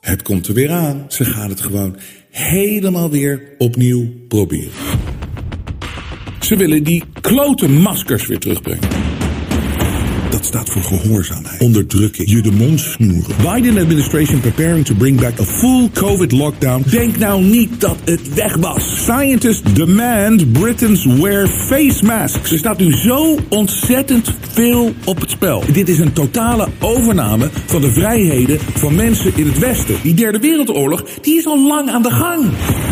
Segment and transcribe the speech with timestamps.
[0.00, 1.04] Het komt er weer aan.
[1.08, 1.96] Ze gaan het gewoon
[2.30, 4.70] helemaal weer opnieuw proberen.
[6.40, 9.11] Ze willen die klote maskers weer terugbrengen.
[10.44, 13.36] Staat voor gehoorzaamheid, onderdrukking, je de mond snoeren.
[13.36, 16.84] Biden administration preparing to bring back a full COVID lockdown.
[16.90, 19.02] Denk nou niet dat het weg was.
[19.02, 22.52] Scientists demand Britons wear face masks.
[22.52, 25.62] Er staat nu zo ontzettend veel op het spel.
[25.72, 29.96] Dit is een totale overname van de vrijheden van mensen in het Westen.
[30.02, 32.44] Die derde wereldoorlog, die is al lang aan de gang.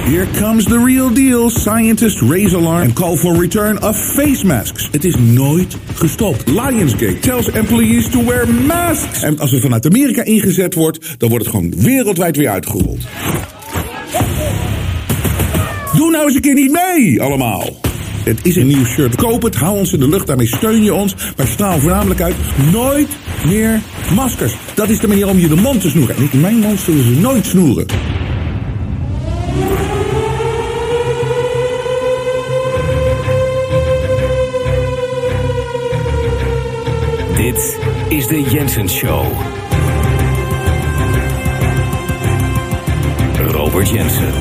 [0.04, 1.50] Here comes the real deal.
[1.50, 4.88] Scientists raise alarm and call for return of face masks.
[4.92, 6.48] Het is nooit gestopt.
[6.48, 7.18] Lionsgate
[7.48, 9.22] employees to wear masks.
[9.22, 13.00] En als er vanuit Amerika ingezet wordt, dan wordt het gewoon wereldwijd weer uitgerold.
[15.96, 17.80] Doe nou eens een keer niet mee, allemaal.
[18.24, 19.14] Het is een nieuw shirt.
[19.14, 21.14] Koop het, hou ons in de lucht, daarmee steun je ons.
[21.36, 22.34] Maar straal voornamelijk uit,
[22.72, 23.08] nooit
[23.46, 23.80] meer
[24.14, 24.56] maskers.
[24.74, 26.16] Dat is de manier om je de mond te snoeren.
[26.16, 27.86] En in mijn mond zullen ze nooit snoeren.
[37.50, 39.26] Dit is de Jensen Show.
[43.50, 44.32] Robert Jensen.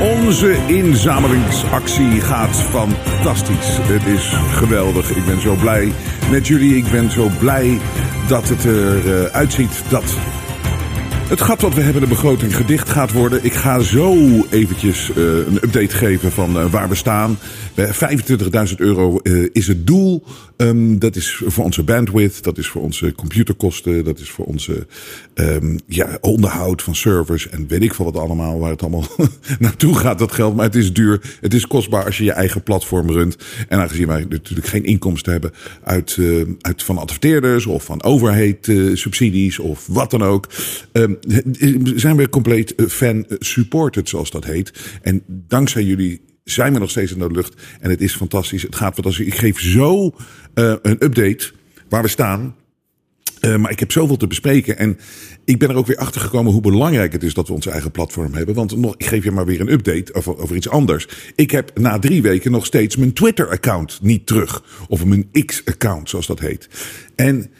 [0.00, 3.78] Onze inzamelingsactie gaat fantastisch.
[3.80, 5.10] Het is geweldig.
[5.16, 5.92] Ik ben zo blij
[6.30, 6.76] met jullie.
[6.76, 7.78] Ik ben zo blij
[8.28, 10.16] dat het eruit uitziet dat
[11.28, 13.44] het gat wat we hebben, de begroting, gedicht gaat worden.
[13.44, 14.16] Ik ga zo
[14.50, 17.38] eventjes uh, een update geven van uh, waar we staan.
[17.76, 20.24] 25.000 euro uh, is het doel.
[20.56, 24.86] Um, dat is voor onze bandwidth, dat is voor onze computerkosten, dat is voor onze
[25.34, 29.06] um, ja, onderhoud van servers en weet ik veel wat allemaal, waar het allemaal
[29.58, 30.56] naartoe gaat, dat geld.
[30.56, 33.36] Maar het is duur, het is kostbaar als je je eigen platform runt.
[33.68, 35.52] En aangezien wij natuurlijk geen inkomsten hebben
[35.82, 36.18] uit,
[36.60, 40.48] uit van adverteerders of van overheid subsidies of wat dan ook.
[40.92, 41.18] Um,
[41.94, 44.72] zijn we compleet fan-supported, zoals dat heet.
[45.02, 47.54] En dankzij jullie zijn we nog steeds in de lucht.
[47.80, 48.62] En het is fantastisch.
[48.62, 51.52] Het gaat wat als ik geef zo uh, een update
[51.88, 52.54] waar we staan.
[53.40, 54.78] Uh, maar ik heb zoveel te bespreken.
[54.78, 54.98] En
[55.44, 57.90] ik ben er ook weer achter gekomen hoe belangrijk het is dat we onze eigen
[57.90, 58.54] platform hebben.
[58.54, 61.08] Want nog, ik geef je maar weer een update over, over iets anders.
[61.34, 64.64] Ik heb na drie weken nog steeds mijn Twitter-account niet terug.
[64.88, 66.68] Of mijn X-account, zoals dat heet.
[67.14, 67.50] En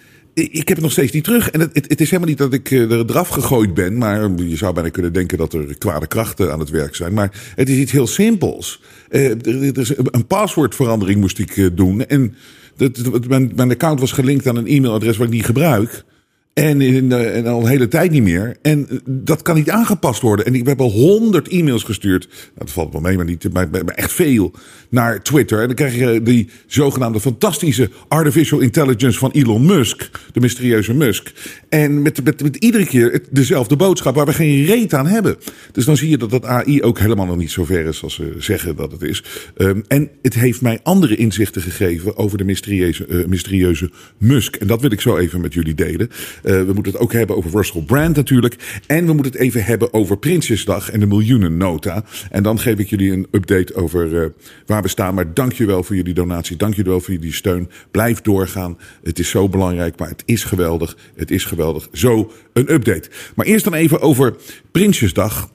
[0.42, 1.50] ik heb het nog steeds niet terug.
[1.50, 3.98] En het, het, is helemaal niet dat ik er eraf gegooid ben.
[3.98, 7.12] Maar je zou bijna kunnen denken dat er kwade krachten aan het werk zijn.
[7.12, 8.82] Maar het is iets heel simpels.
[9.10, 12.06] Uh, er, is een paswoordverandering moest ik uh, doen.
[12.06, 12.34] En
[12.76, 16.04] dat, mijn, mijn account was gelinkt aan een e-mailadres wat ik niet gebruik.
[16.56, 18.56] En, in, uh, en al een hele tijd niet meer.
[18.62, 20.46] En dat kan niet aangepast worden.
[20.46, 22.28] En ik heb al honderd e-mails gestuurd.
[22.28, 24.52] Nou, dat valt wel mee, maar niet maar, maar echt veel.
[24.88, 25.60] Naar Twitter.
[25.60, 30.10] En dan krijg je die zogenaamde fantastische artificial intelligence van Elon Musk.
[30.32, 31.32] De mysterieuze Musk.
[31.68, 35.36] En met, met, met iedere keer dezelfde boodschap waar we geen reet aan hebben.
[35.72, 38.14] Dus dan zie je dat dat AI ook helemaal nog niet zo ver is als
[38.14, 39.24] ze zeggen dat het is.
[39.56, 44.56] Um, en het heeft mij andere inzichten gegeven over de mysterieuze, mysterieuze Musk.
[44.56, 46.10] En dat wil ik zo even met jullie delen.
[46.46, 48.82] Uh, we moeten het ook hebben over Russell Brand natuurlijk.
[48.86, 52.04] En we moeten het even hebben over Prinsjesdag en de miljoenennota.
[52.30, 54.26] En dan geef ik jullie een update over uh,
[54.66, 55.14] waar we staan.
[55.14, 56.56] Maar dank je wel voor jullie donatie.
[56.56, 57.70] Dank je wel voor jullie steun.
[57.90, 58.78] Blijf doorgaan.
[59.02, 60.96] Het is zo belangrijk, maar het is geweldig.
[61.16, 61.88] Het is geweldig.
[61.92, 63.10] Zo een update.
[63.34, 64.36] Maar eerst dan even over
[64.70, 65.50] Prinsjesdag.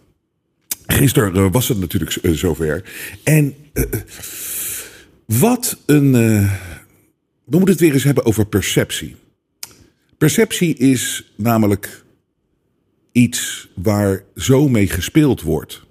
[0.85, 2.83] Gisteren uh, was het natuurlijk zover.
[3.23, 3.55] En
[5.25, 6.11] wat een.
[6.11, 9.15] we moeten het weer eens hebben over perceptie.
[10.21, 12.03] Perceptie is namelijk
[13.11, 15.81] iets waar zo mee gespeeld wordt.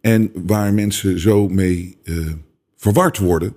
[0.00, 2.32] En waar mensen zo mee uh,
[2.76, 3.54] verward worden.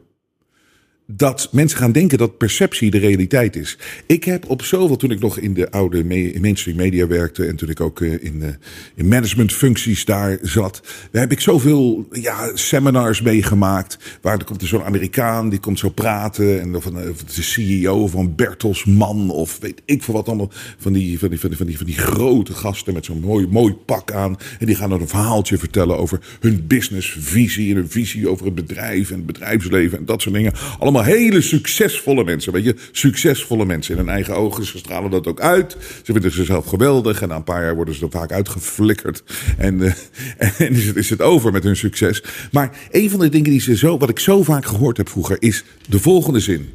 [1.12, 3.78] Dat mensen gaan denken dat perceptie de realiteit is.
[4.06, 6.06] Ik heb op zoveel, toen ik nog in de oude
[6.40, 7.46] mainstream media werkte.
[7.46, 8.48] en toen ik ook uh, in, uh,
[8.96, 10.82] in managementfuncties daar zat.
[11.12, 13.98] Daar heb ik zoveel ja, seminars meegemaakt.
[14.22, 16.62] Waar er komt zo'n Amerikaan, die komt zo praten.
[16.62, 19.30] en van de CEO van Bertelsmann.
[19.30, 20.52] of weet ik veel wat allemaal.
[20.78, 23.48] van die, van die, van die, van die, van die grote gasten met zo'n mooi,
[23.48, 24.38] mooi pak aan.
[24.60, 27.70] En die gaan dan een verhaaltje vertellen over hun businessvisie.
[27.70, 30.54] en hun visie over het bedrijf en het bedrijfsleven en dat soort dingen.
[30.80, 32.54] Allemaal hele succesvolle mensen.
[32.54, 34.66] Weet je, succesvolle mensen in hun eigen ogen.
[34.66, 35.78] Ze stralen dat ook uit.
[36.04, 37.22] Ze vinden zichzelf geweldig.
[37.22, 39.24] En na een paar jaar worden ze er vaak uitgeflikkerd.
[39.58, 39.94] En, uh,
[40.58, 42.24] en is, het, is het over met hun succes.
[42.52, 45.38] Maar een van de dingen die ze zo, wat ik zo vaak gehoord heb vroeger,
[45.40, 46.70] is de volgende zin.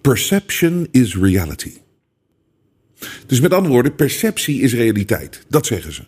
[0.00, 1.72] Perception is reality.
[3.26, 5.44] Dus met andere woorden, perceptie is realiteit.
[5.48, 6.02] Dat zeggen ze.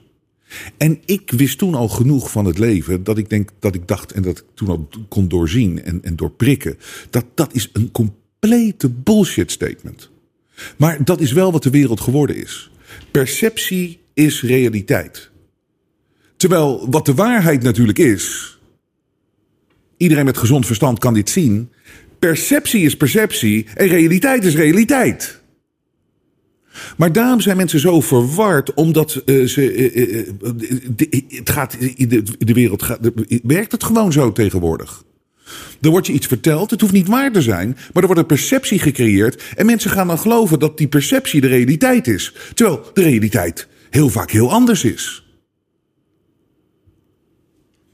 [0.76, 4.12] En ik wist toen al genoeg van het leven dat ik denk dat ik dacht
[4.12, 6.78] en dat ik toen al kon doorzien en, en doorprikken.
[7.10, 10.10] Dat dat is een complete bullshit statement.
[10.76, 12.70] Maar dat is wel wat de wereld geworden is.
[13.10, 15.30] Perceptie is realiteit.
[16.36, 18.58] Terwijl wat de waarheid natuurlijk is.
[19.96, 21.70] Iedereen met gezond verstand kan dit zien.
[22.18, 25.42] Perceptie is perceptie en realiteit is realiteit.
[26.96, 29.92] Maar daarom zijn mensen zo verward, omdat uh, ze.
[29.92, 30.26] Uh, uh,
[30.96, 32.98] de, het gaat, de, de wereld gaat,
[33.42, 35.04] werkt het gewoon zo tegenwoordig.
[35.80, 38.26] Er wordt je iets verteld, het hoeft niet waar te zijn, maar er wordt een
[38.26, 39.42] perceptie gecreëerd.
[39.56, 42.34] En mensen gaan dan geloven dat die perceptie de realiteit is.
[42.54, 45.24] Terwijl de realiteit heel vaak heel anders is.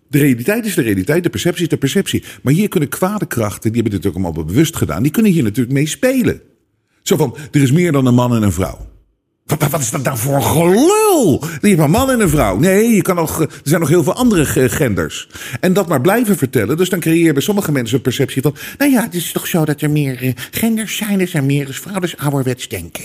[0.08, 2.24] De realiteit is de realiteit, de perceptie is de perceptie.
[2.42, 5.42] Maar hier kunnen kwade krachten, die hebben dit ook allemaal bewust gedaan, die kunnen hier
[5.42, 6.40] natuurlijk mee spelen.
[7.02, 8.88] Zo van, er is meer dan een man en een vrouw.
[9.44, 11.44] Wat, wat is dat nou voor een gelul?
[11.60, 12.58] Je hebt een man en een vrouw.
[12.58, 15.28] Nee, je kan nog, er zijn nog heel veel andere genders.
[15.60, 16.76] En dat maar blijven vertellen.
[16.76, 18.54] Dus dan creëer je bij sommige mensen een perceptie van...
[18.78, 21.20] Nou ja, het is toch zo dat er meer eh, genders zijn.
[21.20, 23.04] Er zijn meer vrouwen, dus ouderwets denken.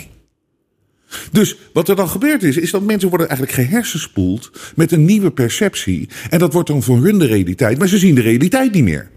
[1.31, 5.31] Dus wat er dan gebeurd is, is dat mensen worden eigenlijk gehersenspoeld met een nieuwe
[5.31, 6.09] perceptie.
[6.29, 9.09] En dat wordt dan voor hun de realiteit, maar ze zien de realiteit niet meer.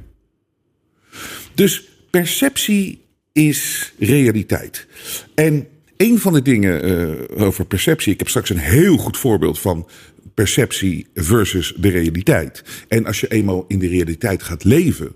[1.54, 3.00] Dus perceptie
[3.38, 4.86] is realiteit.
[5.34, 9.58] En een van de dingen uh, over perceptie, ik heb straks een heel goed voorbeeld
[9.58, 9.88] van
[10.34, 12.62] perceptie versus de realiteit.
[12.88, 15.12] En als je eenmaal in de realiteit gaat leven,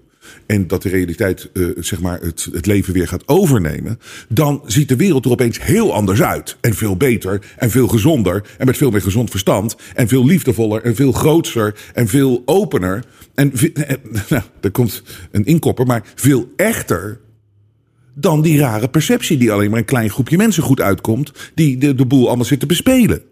[0.46, 3.98] en dat de realiteit uh, zeg maar het, het leven weer gaat overnemen,
[4.28, 6.56] dan ziet de wereld er opeens heel anders uit.
[6.60, 10.82] En veel beter en veel gezonder en met veel meer gezond verstand en veel liefdevoller
[10.82, 13.04] en veel grootser en veel opener.
[13.34, 13.52] En
[14.28, 17.20] nou, er komt een inkopper, maar veel echter
[18.14, 21.94] dan die rare perceptie die alleen maar een klein groepje mensen goed uitkomt, die de,
[21.94, 23.22] de boel allemaal zit te bespelen.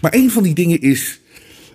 [0.00, 1.20] Maar een van die dingen is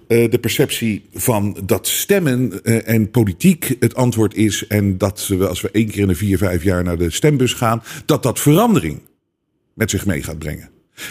[0.07, 5.47] uh, de perceptie van dat stemmen uh, en politiek het antwoord is en dat we
[5.47, 8.39] als we één keer in de vier, vijf jaar naar de stembus gaan, dat dat
[8.39, 8.99] verandering
[9.73, 10.69] met zich mee gaat brengen.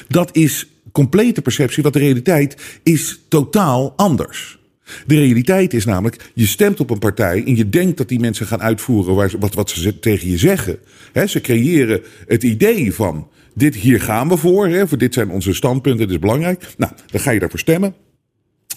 [0.08, 4.58] Dat is complete perceptie, want de realiteit is totaal anders.
[5.07, 8.47] De realiteit is namelijk, je stemt op een partij en je denkt dat die mensen
[8.47, 10.79] gaan uitvoeren waar, wat, wat ze tegen je zeggen.
[11.27, 16.07] ze creëren het idee van, dit hier gaan we voor, voor dit zijn onze standpunten,
[16.07, 16.67] dit is belangrijk.
[16.77, 17.95] Nou, dan ga je daarvoor stemmen.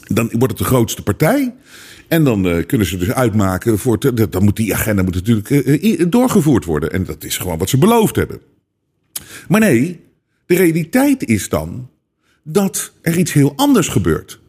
[0.07, 1.53] Dan wordt het de grootste partij.
[2.07, 3.99] En dan uh, kunnen ze dus uitmaken voor.
[4.29, 6.91] Dan moet die agenda moet natuurlijk uh, doorgevoerd worden.
[6.91, 8.39] En dat is gewoon wat ze beloofd hebben.
[9.47, 9.99] Maar nee,
[10.45, 11.89] de realiteit is dan
[12.43, 14.39] dat er iets heel anders gebeurt.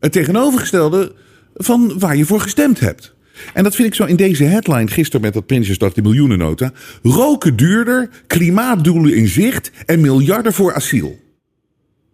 [0.00, 1.12] Het tegenovergestelde
[1.54, 3.16] van waar je voor gestemd hebt.
[3.54, 6.72] En dat vind ik zo in deze headline gisteren met dat Prinsjesdag, die miljoenennota.
[7.02, 11.18] Roken duurder, klimaatdoelen in zicht en miljarden voor asiel.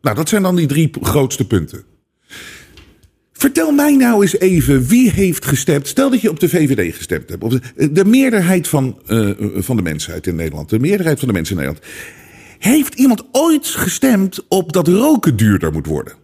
[0.03, 1.85] Nou, dat zijn dan die drie grootste punten.
[3.33, 5.89] Vertel mij nou eens even wie heeft gestemd.
[5.89, 7.43] Stel dat je op de VVD gestemd hebt.
[7.43, 7.59] Of
[7.91, 10.71] de, meerderheid van, uh, van de mensheid in Nederland.
[10.71, 11.87] De meerderheid van de mensen in Nederland.
[12.59, 16.24] Heeft iemand ooit gestemd op dat roken duurder moet worden?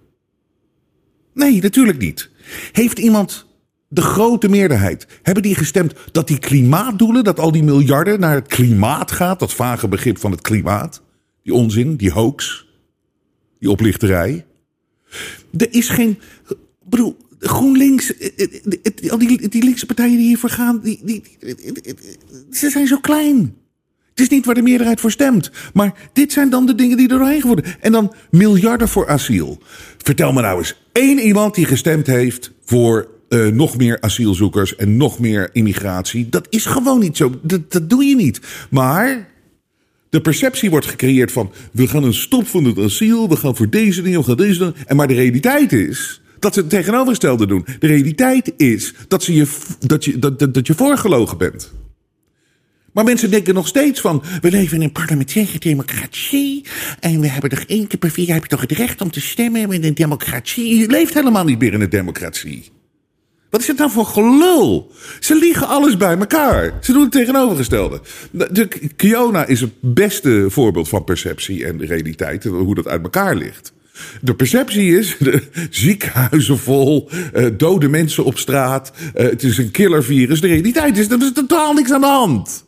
[1.40, 2.31] Nee, natuurlijk niet.
[2.72, 3.46] Heeft iemand,
[3.88, 8.46] de grote meerderheid, hebben die gestemd dat die klimaatdoelen, dat al die miljarden naar het
[8.46, 11.02] klimaat gaat, dat vage begrip van het klimaat,
[11.42, 12.66] die onzin, die hoax,
[13.59, 14.47] die oplichterij.
[15.56, 16.18] Er is geen,
[16.85, 18.12] bedoel, GroenLinks,
[19.09, 21.23] al die, die linkse partijen die hiervoor gaan, die, die,
[22.50, 23.54] ze zijn zo klein.
[24.20, 25.50] Het is niet waar de meerderheid voor stemt.
[25.72, 27.64] Maar dit zijn dan de dingen die er doorheen geworden.
[27.80, 29.58] En dan miljarden voor asiel.
[29.98, 34.96] Vertel me nou eens één iemand die gestemd heeft voor uh, nog meer asielzoekers en
[34.96, 36.28] nog meer immigratie.
[36.28, 37.32] Dat is gewoon niet zo.
[37.42, 38.40] Dat, dat doe je niet.
[38.70, 39.28] Maar
[40.10, 43.70] de perceptie wordt gecreëerd van we gaan een stop van het asiel, we gaan voor
[43.70, 44.74] deze dingen, we gaan deze dingen.
[44.86, 47.66] En maar de realiteit is dat ze het tegenovergestelde doen.
[47.78, 49.46] De realiteit is dat, ze je,
[49.78, 51.72] dat, je, dat, dat je voorgelogen bent.
[52.92, 56.64] Maar mensen denken nog steeds van, we leven in een parlementaire democratie.
[57.00, 59.20] En we hebben toch één keer per vier heb je toch het recht om te
[59.20, 60.78] stemmen in een democratie.
[60.78, 62.70] Je leeft helemaal niet meer in een democratie.
[63.50, 64.92] Wat is het nou voor gelul?
[65.20, 66.78] Ze liegen alles bij elkaar.
[66.80, 68.00] Ze doen het tegenovergestelde.
[68.30, 72.44] De, Kiona is het beste voorbeeld van perceptie en realiteit.
[72.44, 73.73] Hoe dat uit elkaar ligt.
[74.20, 75.16] De perceptie is
[75.70, 78.92] ziekenhuizen vol, uh, dode mensen op straat.
[78.97, 80.40] Uh, het is een killervirus.
[80.40, 82.64] De realiteit is er is totaal niks aan de hand.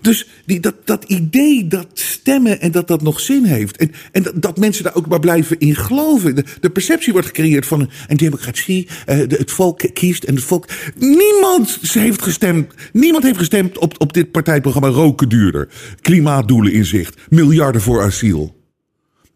[0.00, 3.76] Dus die, dat, dat idee dat stemmen en dat dat nog zin heeft.
[3.76, 6.34] En, en dat, dat mensen daar ook maar blijven in geloven.
[6.34, 8.88] De, de perceptie wordt gecreëerd van een, democratie.
[9.06, 10.66] De, het volk kiest en het volk.
[10.96, 12.74] Niemand heeft gestemd.
[12.92, 15.68] Niemand heeft gestemd op, op dit partijprogramma roken duurder.
[16.00, 17.20] Klimaatdoelen in zicht.
[17.28, 18.56] Miljarden voor asiel.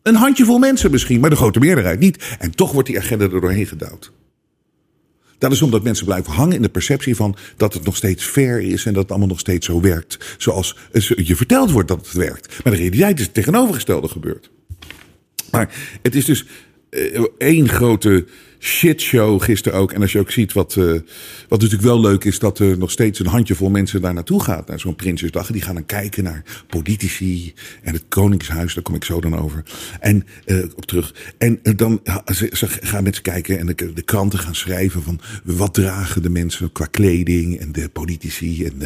[0.03, 2.25] Een handjevol mensen misschien, maar de grote meerderheid niet.
[2.39, 4.13] En toch wordt die agenda er doorheen gedouwd.
[5.43, 8.61] Dat is omdat mensen blijven hangen in de perceptie van dat het nog steeds fair
[8.61, 10.37] is en dat het allemaal nog steeds zo werkt.
[10.39, 10.77] Zoals
[11.17, 12.65] je verteld wordt dat het werkt.
[12.65, 14.51] Maar de realiteit is het tegenovergestelde gebeurd.
[15.51, 16.45] Maar het is dus
[16.91, 18.25] eh, één grote
[18.63, 19.93] shitshow gisteren ook.
[19.93, 20.93] En als je ook ziet wat, uh,
[21.49, 24.69] wat natuurlijk wel leuk is, dat er nog steeds een handjevol mensen daar naartoe gaat.
[24.69, 25.51] Naar zo'n Prinsjesdag.
[25.51, 28.75] Die gaan dan kijken naar politici en het Koningshuis.
[28.75, 29.63] Daar kom ik zo dan over.
[30.01, 31.15] En uh, op terug.
[31.39, 32.01] En uh, dan
[32.35, 36.73] ze, gaan mensen kijken en de, de, kranten gaan schrijven van wat dragen de mensen
[36.73, 38.65] qua kleding en de politici.
[38.65, 38.79] En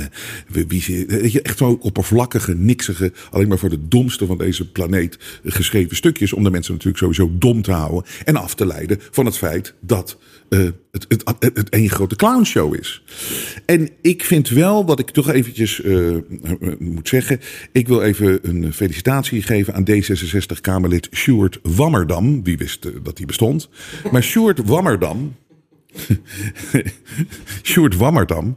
[0.52, 5.18] de, wie ze, echt zo oppervlakkige, niksige, alleen maar voor de domste van deze planeet
[5.45, 6.33] geschreven stukjes.
[6.33, 9.65] Om de mensen natuurlijk sowieso dom te houden en af te leiden van het feit
[9.80, 10.18] dat
[10.49, 11.06] uh, het,
[11.38, 13.02] het, grote clownshow is.
[13.66, 16.16] En ik vind wel, wat ik toch eventjes uh,
[16.78, 17.40] moet zeggen.
[17.73, 22.44] Ik wil even een felicitatie geven aan D66-Kamerlid Sjoerd Wammerdam.
[22.44, 23.68] Wie wist dat hij bestond.
[24.11, 25.37] Maar Sjoerd Wammerdam.
[27.62, 28.56] Sjoerd Wammerdam.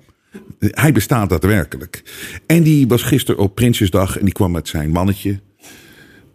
[0.59, 2.03] Hij bestaat daadwerkelijk.
[2.45, 5.39] En die was gisteren op Prinsjesdag en die kwam met zijn mannetje.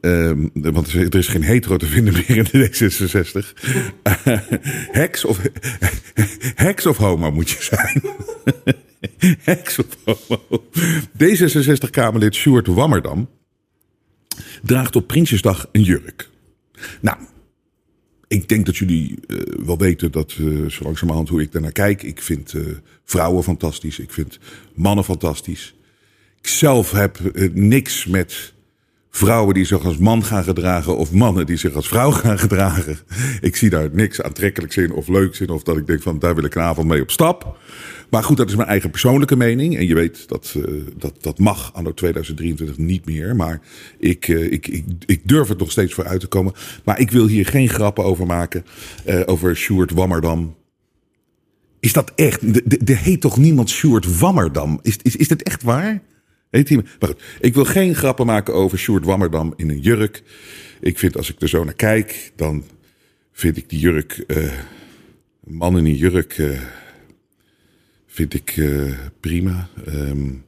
[0.05, 3.63] Um, want er is geen hetero te vinden meer in de D66.
[4.03, 4.39] Uh,
[5.01, 5.41] heks, of,
[6.55, 8.03] heks of homo moet je zijn.
[9.39, 10.65] heks of homo.
[11.19, 13.29] D66-Kamerlid Sjoerd Wammerdam
[14.63, 16.31] draagt op Prinsjesdag een jurk.
[17.01, 17.19] Nou,
[18.29, 22.03] ik denk dat jullie uh, wel weten dat uh, zo langzamerhand hoe ik daarnaar kijk.
[22.03, 22.55] Ik vind
[23.05, 23.99] vrouwen fantastisch.
[23.99, 24.39] Ik vind
[24.75, 25.75] mannen fantastisch.
[26.39, 27.19] Ik zelf heb
[27.53, 28.55] niks met
[29.17, 32.99] vrouwen die zich als man gaan gedragen of mannen die zich als vrouw gaan gedragen.
[33.41, 36.35] Ik zie daar niks aantrekkelijks in of leuks in of dat ik denk van daar
[36.35, 37.59] wil ik een avond mee op stap.
[38.11, 39.77] Maar goed, dat is mijn eigen persoonlijke mening.
[39.77, 43.37] En je weet dat uh, dat, dat mag anno 2023 niet meer.
[43.37, 43.61] Maar
[43.99, 46.53] ik, uh, ik, ik, ik durf het nog steeds voor uit te komen.
[46.85, 48.65] Maar ik wil hier geen grappen over maken.
[49.07, 50.55] Uh, over Sjoerd Wammerdam.
[51.81, 52.43] Is dat echt?
[52.89, 54.79] Er heet toch niemand Sjoerd Wammerdam?
[54.83, 56.03] Is, is, is dit echt waar?
[56.55, 60.23] Heet hij, maar goed, ik wil geen grappen maken over Sjoerd Wammerdam in een jurk.
[60.81, 62.65] Ik vind als ik er zo naar kijk, dan
[63.33, 64.53] vind ik die jurk, uh,
[65.41, 66.61] man in een jurk, uh,
[68.07, 69.69] vind ik uh, prima.
[69.89, 70.45] Um,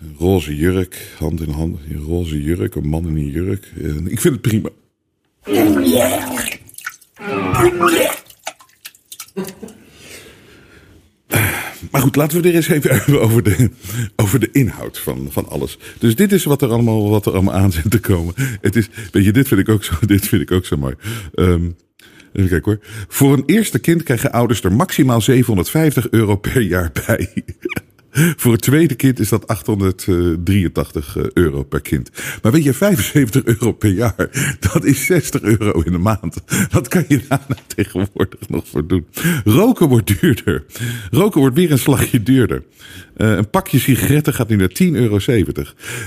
[0.00, 3.66] een roze jurk, hand in hand, een roze jurk, een man in een jurk.
[4.06, 4.70] ik vind het prima.
[11.92, 13.70] Maar goed, laten we er eens even hebben over de,
[14.16, 15.78] over de inhoud van, van alles.
[15.98, 18.34] Dus dit is wat er allemaal, wat er allemaal aan zit te komen.
[18.60, 20.94] Het is, weet je, dit vind ik ook zo, dit vind ik ook zo mooi.
[21.34, 21.76] Um,
[22.32, 23.06] even kijken hoor.
[23.08, 27.28] Voor een eerste kind krijgen ouders er maximaal 750 euro per jaar bij.
[28.12, 32.10] Voor het tweede kind is dat 883 euro per kind.
[32.42, 34.28] Maar weet je, 75 euro per jaar,
[34.72, 36.36] dat is 60 euro in de maand.
[36.70, 39.06] Wat kan je daar nou tegenwoordig nog voor doen?
[39.44, 40.64] Roken wordt duurder.
[41.10, 42.62] Roken wordt weer een slagje duurder.
[43.16, 45.18] Uh, een pakje sigaretten gaat nu naar 10,70 euro.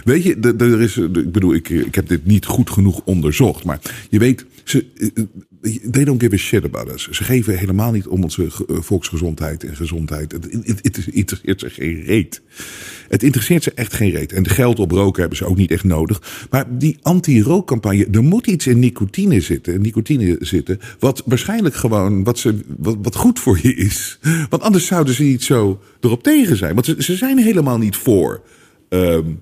[0.04, 3.64] Weet je, er is, ik bedoel, ik, ik heb dit niet goed genoeg onderzocht.
[3.64, 4.86] Maar je weet, ze,
[5.92, 7.10] they don't give a shit about us.
[7.10, 10.32] Ze geven helemaal niet om onze volksgezondheid en gezondheid.
[10.32, 12.42] Het, het, het interesseert ze geen reet.
[13.08, 14.34] Het interesseert ze echt geen reet.
[14.34, 16.48] En de geld op roken hebben ze ook niet echt nodig.
[16.50, 19.82] Maar die anti-rookcampagne, er moet iets in nicotine zitten.
[19.82, 20.80] Nicotine zitten.
[21.00, 24.20] Wat waarschijnlijk gewoon wat, ze, wat, wat goed voor je is.
[24.50, 26.74] Want anders zouden ze niet zo erop tegen zijn.
[26.74, 28.42] Want ze, zijn helemaal niet voor.
[28.90, 29.42] Um,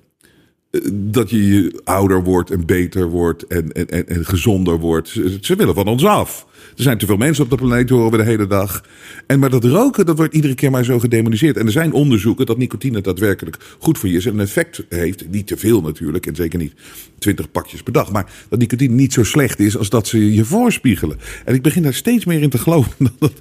[0.92, 5.08] dat je ouder wordt en beter wordt en, en, en gezonder wordt.
[5.08, 6.46] Ze, ze willen van ons af.
[6.76, 8.84] Er zijn te veel mensen op de planeet, horen we de hele dag.
[9.26, 11.56] En maar dat roken, dat wordt iedere keer maar zo gedemoniseerd.
[11.56, 14.26] En er zijn onderzoeken dat nicotine daadwerkelijk goed voor je is.
[14.26, 16.72] En een effect heeft, niet te veel natuurlijk, en zeker niet
[17.18, 18.12] 20 pakjes per dag.
[18.12, 21.18] Maar dat nicotine niet zo slecht is als dat ze je voorspiegelen.
[21.44, 23.32] En ik begin daar steeds meer in te geloven dat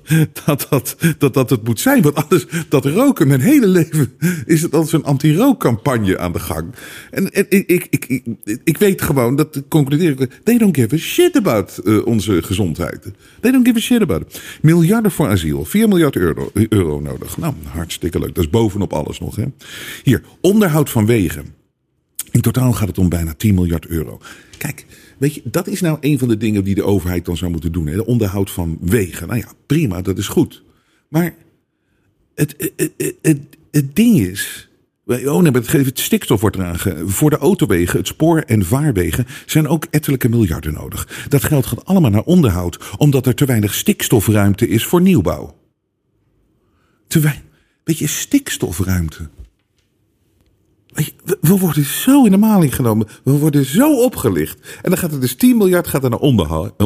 [0.46, 2.02] dat, dat, dat, dat het moet zijn.
[2.02, 4.14] Want anders, dat roken, mijn hele leven
[4.46, 6.74] is het als een anti-rookcampagne aan de gang.
[7.12, 8.24] En, ik, ik, ik, ik,
[8.64, 13.12] ik weet gewoon, dat concludeer ik, they don't give a shit about uh, onze gezondheid.
[13.40, 14.42] They don't give a shit about it.
[14.62, 15.66] Miljarden voor asiel.
[15.66, 17.38] 4 miljard euro, euro nodig.
[17.38, 18.36] Nou, hartstikke leuk.
[18.36, 19.36] Dat is bovenop alles nog.
[19.36, 19.46] Hè?
[20.04, 21.46] Hier, onderhoud van wegen.
[22.32, 24.20] In totaal gaat het om bijna 10 miljard euro.
[24.58, 24.86] Kijk,
[25.18, 27.72] weet je, dat is nou een van de dingen die de overheid dan zou moeten
[27.72, 27.88] doen.
[27.88, 27.96] Hè?
[27.96, 29.28] De onderhoud van wegen.
[29.28, 30.64] Nou ja, prima, dat is goed.
[31.10, 31.36] Maar
[32.36, 33.40] het, het, het, het,
[33.72, 34.70] het ding is,
[35.06, 36.78] Oh nee, het, het stikstof wordt eraan.
[37.10, 41.26] Voor de autowegen, het spoor- en vaarwegen zijn ook ettelijke miljarden nodig.
[41.28, 45.58] Dat geld gaat allemaal naar onderhoud, omdat er te weinig stikstofruimte is voor nieuwbouw.
[47.08, 47.52] Te weinig.
[48.10, 49.30] Stikstofruimte.
[51.42, 53.08] We worden zo in de maling genomen.
[53.24, 54.78] We worden zo opgelicht.
[54.82, 56.20] En dan gaat er dus 10 miljard gaat er naar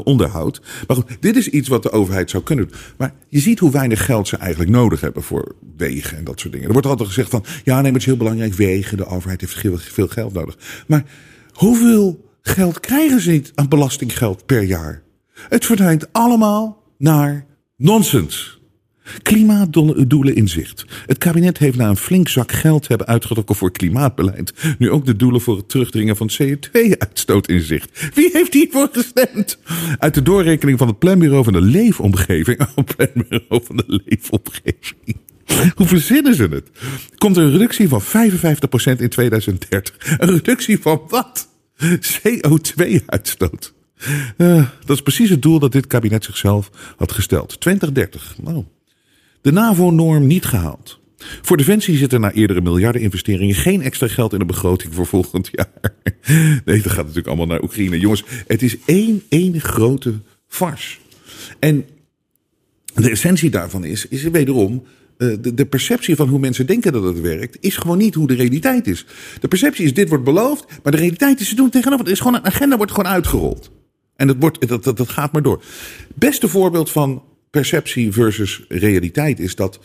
[0.03, 0.61] onderhoud.
[0.87, 2.79] Maar goed, dit is iets wat de overheid zou kunnen doen.
[2.97, 6.53] Maar je ziet hoe weinig geld ze eigenlijk nodig hebben voor wegen en dat soort
[6.53, 6.67] dingen.
[6.67, 9.41] Er wordt altijd gezegd van, ja nee, maar het is heel belangrijk, wegen, de overheid
[9.41, 10.57] heeft veel geld nodig.
[10.87, 11.03] Maar
[11.51, 15.03] hoeveel geld krijgen ze niet aan belastinggeld per jaar?
[15.33, 17.45] Het verdwijnt allemaal naar
[17.75, 18.56] nonsens.
[19.21, 20.85] Klimaatdoelen in zicht.
[21.05, 24.53] Het kabinet heeft na een flink zak geld hebben uitgetrokken voor klimaatbeleid.
[24.77, 28.09] Nu ook de doelen voor het terugdringen van CO2-uitstoot in zicht.
[28.13, 29.59] Wie heeft hiervoor gestemd?
[29.97, 32.55] Uit de doorrekening van het Planbureau van de Leefomgeving.
[32.75, 35.17] Oh, Planbureau van de Leefomgeving.
[35.75, 36.69] Hoe verzinnen ze het?
[37.17, 38.05] Komt er een reductie van 55%
[38.97, 39.95] in 2030.
[40.17, 41.47] Een reductie van wat?
[41.83, 43.73] CO2-uitstoot.
[44.37, 47.59] Uh, eh, dat is precies het doel dat dit kabinet zichzelf had gesteld.
[47.59, 48.35] 2030.
[48.41, 48.63] Nou,
[49.47, 50.99] de NAVO-norm niet gehaald.
[51.17, 55.49] Voor Defensie zit er na eerdere miljardeninvesteringen geen extra geld in de begroting voor volgend
[55.57, 55.93] jaar.
[56.65, 57.99] Nee, dat gaat natuurlijk allemaal naar Oekraïne.
[57.99, 60.13] Jongens, het is één, één grote
[60.47, 60.99] fars.
[61.59, 61.85] En
[62.93, 64.83] de essentie daarvan is, is wederom
[65.17, 68.27] eh, de, de, perceptie van hoe mensen denken dat het werkt, is gewoon niet hoe
[68.27, 69.05] de realiteit is.
[69.39, 72.05] De perceptie is: dit wordt beloofd, maar de realiteit is: ze doen tegenover.
[72.05, 73.71] Het is gewoon een agenda wordt gewoon uitgerold.
[74.15, 75.63] En dat, wordt, dat, dat, dat gaat maar door.
[76.15, 79.79] Beste voorbeeld van perceptie versus realiteit is dat,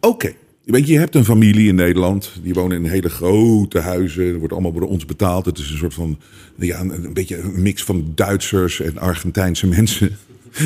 [0.00, 2.32] oké, Weet je, je hebt een familie in Nederland.
[2.42, 4.24] Die wonen in hele grote huizen.
[4.24, 5.46] Er wordt allemaal door ons betaald.
[5.46, 6.18] Het is een soort van.
[6.56, 10.18] Ja, een, beetje een mix van Duitsers en Argentijnse mensen.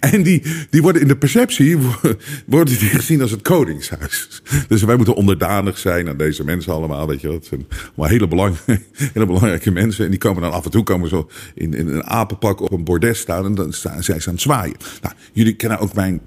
[0.00, 1.78] En die, die, worden in de perceptie
[2.46, 4.42] worden die gezien als het koningshuis.
[4.68, 7.06] Dus wij moeten onderdanig zijn aan deze mensen allemaal.
[7.06, 8.56] Weet je, dat zijn allemaal hele, belang,
[9.14, 10.04] hele belangrijke mensen.
[10.04, 12.84] En die komen dan af en toe komen zo in, in een apenpak op een
[12.84, 13.44] bordes staan.
[13.44, 14.76] En dan staan zij aan het zwaaien.
[15.02, 16.20] Nou, jullie kennen ook mijn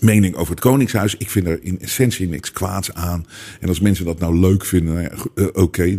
[0.00, 1.16] mening over het Koningshuis.
[1.16, 3.26] Ik vind er in essentie niks kwaads aan.
[3.60, 5.60] En als mensen dat nou leuk vinden, nou ja, uh, oké.
[5.60, 5.98] Okay,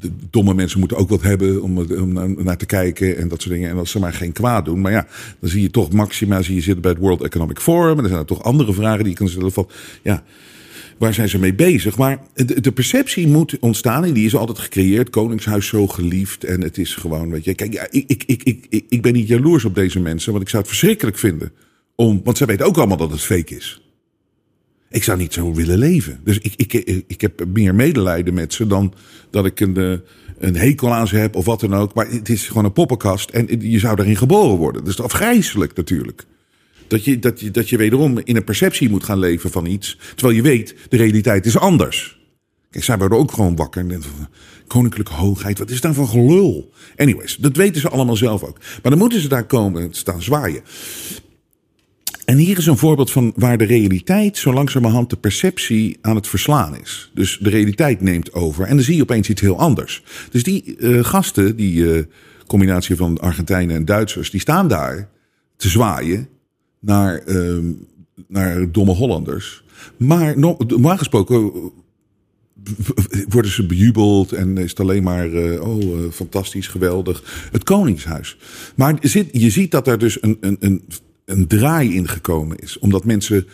[0.00, 3.54] de domme mensen moeten ook wat hebben om, om, naar te kijken en dat soort
[3.54, 3.70] dingen.
[3.70, 4.80] En als ze maar geen kwaad doen.
[4.80, 5.06] Maar ja,
[5.40, 7.98] dan zie je toch Maxima zie je zitten bij het World Economic Forum.
[7.98, 9.68] En er zijn er toch andere vragen die je kan stellen van,
[10.02, 10.22] ja,
[10.98, 11.96] waar zijn ze mee bezig?
[11.96, 15.10] Maar de, de, perceptie moet ontstaan en die is altijd gecreëerd.
[15.10, 17.54] Koningshuis zo geliefd en het is gewoon, weet je.
[17.54, 20.62] Kijk, ik, ik, ik, ik, ik ben niet jaloers op deze mensen, want ik zou
[20.62, 21.52] het verschrikkelijk vinden.
[21.94, 23.85] Om, want zij weten ook allemaal dat het fake is.
[24.90, 26.20] Ik zou niet zo willen leven.
[26.24, 28.94] Dus ik, ik, ik heb meer medelijden met ze dan
[29.30, 29.98] dat ik een, eh,
[30.38, 31.94] een hekel aan ze heb of wat dan ook.
[31.94, 34.84] Maar het is gewoon een poppenkast en je zou daarin geboren worden.
[34.84, 36.24] Dat is afgrijzelijk natuurlijk.
[36.86, 39.98] Dat je, dat, je, dat je wederom in een perceptie moet gaan leven van iets.
[40.14, 42.18] Terwijl je weet, de realiteit is anders.
[42.70, 43.86] Kijk, zij worden ook gewoon wakker.
[44.66, 46.72] Koninklijke hoogheid, wat is daar van gelul?
[46.96, 48.58] Anyways, dat weten ze allemaal zelf ook.
[48.58, 50.62] Maar dan moeten ze daar komen en staan zwaaien.
[52.26, 56.28] En hier is een voorbeeld van waar de realiteit zo langzamerhand de perceptie aan het
[56.28, 57.10] verslaan is.
[57.14, 60.02] Dus de realiteit neemt over en dan zie je opeens iets heel anders.
[60.30, 62.02] Dus die uh, gasten, die uh,
[62.46, 65.08] combinatie van Argentijnen en Duitsers, die staan daar
[65.56, 66.28] te zwaaien
[66.80, 67.58] naar, uh,
[68.28, 69.64] naar domme Hollanders.
[69.96, 71.52] Maar normaal gesproken
[73.28, 75.28] worden ze bejubeld en is het alleen maar,
[75.60, 77.48] oh, fantastisch, geweldig.
[77.52, 78.36] Het Koningshuis.
[78.76, 78.98] Maar
[79.32, 80.82] je ziet dat er dus een, een, een
[81.26, 82.78] een draai ingekomen is.
[82.78, 83.46] Omdat mensen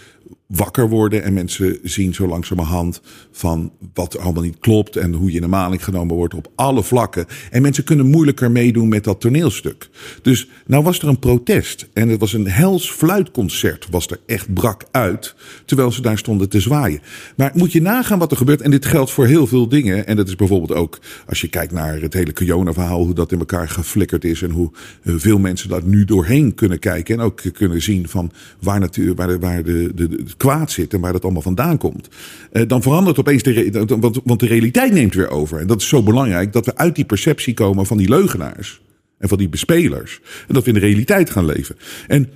[0.54, 5.36] wakker worden en mensen zien zo langzamerhand van wat allemaal niet klopt en hoe je
[5.36, 7.26] in de maling genomen wordt op alle vlakken.
[7.50, 9.88] En mensen kunnen moeilijker meedoen met dat toneelstuk.
[10.22, 14.54] Dus nou was er een protest en het was een hels fluitconcert, was er echt
[14.54, 15.34] brak uit,
[15.64, 17.00] terwijl ze daar stonden te zwaaien.
[17.36, 20.06] Maar moet je nagaan wat er gebeurt en dit geldt voor heel veel dingen.
[20.06, 23.38] En dat is bijvoorbeeld ook als je kijkt naar het hele Kiona-verhaal, hoe dat in
[23.38, 24.70] elkaar geflikkerd is en hoe
[25.02, 29.14] eh, veel mensen daar nu doorheen kunnen kijken en ook kunnen zien van waar, natuur,
[29.14, 32.08] waar, de, waar de, de, de kwaad zit en waar dat allemaal vandaan komt.
[32.52, 35.60] Eh, dan verandert opeens de, want, want de realiteit neemt weer over.
[35.60, 38.80] En dat is zo belangrijk dat we uit die perceptie komen van die leugenaars
[39.18, 40.20] en van die bespelers.
[40.48, 41.76] En dat we in de realiteit gaan leven.
[42.06, 42.28] En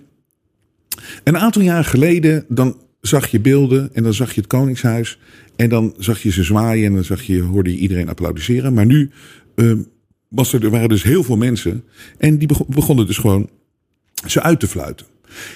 [1.24, 5.18] een aantal jaar geleden, dan zag je beelden en dan zag je het Koningshuis.
[5.56, 8.74] En dan zag je ze zwaaien en dan zag je, hoorde je iedereen applaudisseren.
[8.74, 9.10] Maar nu
[9.54, 9.72] uh,
[10.28, 11.84] was er, er waren dus heel veel mensen.
[12.18, 13.48] En die begonnen dus gewoon
[14.26, 15.06] ze uit te fluiten.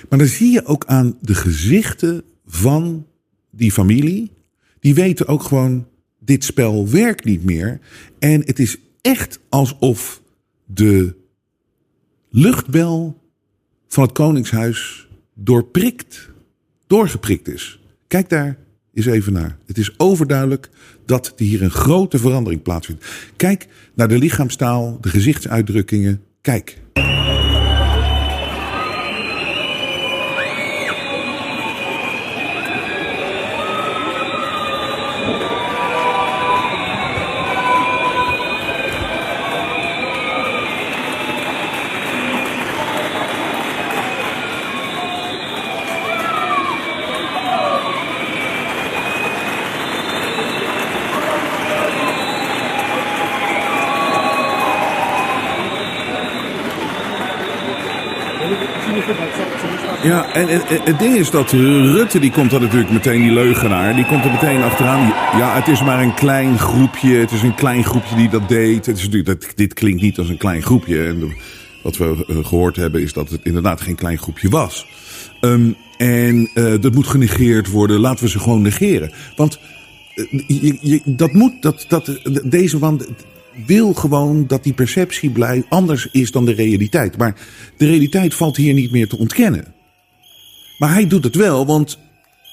[0.08, 3.06] Maar dan zie je ook aan de gezichten van
[3.50, 4.32] die familie.
[4.80, 5.86] Die weten ook gewoon,
[6.18, 7.80] dit spel werkt niet meer.
[8.18, 10.22] En het is echt alsof
[10.64, 11.14] de
[12.28, 13.20] luchtbel
[13.88, 16.30] van het Koningshuis doorprikt,
[16.86, 17.80] doorgeprikt is.
[18.06, 18.58] Kijk daar
[18.94, 19.58] eens even naar.
[19.66, 20.70] Het is overduidelijk
[21.06, 23.06] dat hier een grote verandering plaatsvindt.
[23.36, 26.22] Kijk naar de lichaamstaal, de gezichtsuitdrukkingen.
[26.40, 26.79] Kijk.
[60.32, 64.06] En, en, het ding is dat Rutte, die komt dan natuurlijk meteen, die leugenaar, die
[64.06, 65.06] komt er meteen achteraan.
[65.38, 68.86] Ja, het is maar een klein groepje, het is een klein groepje die dat deed.
[68.86, 71.06] Het is natuurlijk, dat, dit klinkt niet als een klein groepje.
[71.06, 71.32] En
[71.82, 74.86] wat we uh, gehoord hebben is dat het inderdaad geen klein groepje was.
[75.40, 79.12] Um, en uh, dat moet genegeerd worden, laten we ze gewoon negeren.
[79.36, 79.58] Want
[80.46, 83.06] je, je, dat moet, dat, dat, deze man
[83.66, 87.16] wil gewoon dat die perceptie blij anders is dan de realiteit.
[87.16, 87.36] Maar
[87.76, 89.64] de realiteit valt hier niet meer te ontkennen.
[90.80, 91.98] Maar hij doet het wel, want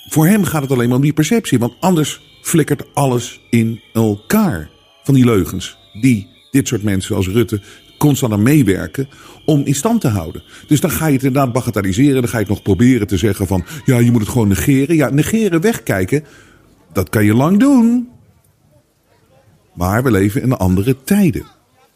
[0.09, 1.59] voor hem gaat het alleen maar om die perceptie.
[1.59, 4.69] Want anders flikkert alles in elkaar.
[5.03, 7.61] Van die leugens die dit soort mensen als Rutte
[7.97, 9.07] constant aan meewerken
[9.45, 10.43] om in stand te houden.
[10.67, 12.21] Dus dan ga je het inderdaad bagatelliseren.
[12.21, 13.65] Dan ga je het nog proberen te zeggen van...
[13.85, 14.95] ja, je moet het gewoon negeren.
[14.95, 16.23] Ja, negeren, wegkijken,
[16.93, 18.09] dat kan je lang doen.
[19.73, 21.45] Maar we leven in andere tijden.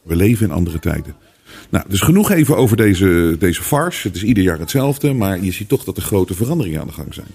[0.03, 1.15] We leven in andere tijden.
[1.71, 4.07] Nou, dus genoeg even over deze, deze farce.
[4.07, 6.93] Het is ieder jaar hetzelfde, maar je ziet toch dat er grote veranderingen aan de
[6.93, 7.27] gang zijn.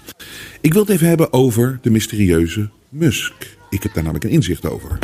[0.61, 3.57] Ik wil het even hebben over de mysterieuze Musk.
[3.71, 4.99] Ik heb daar namelijk een inzicht over.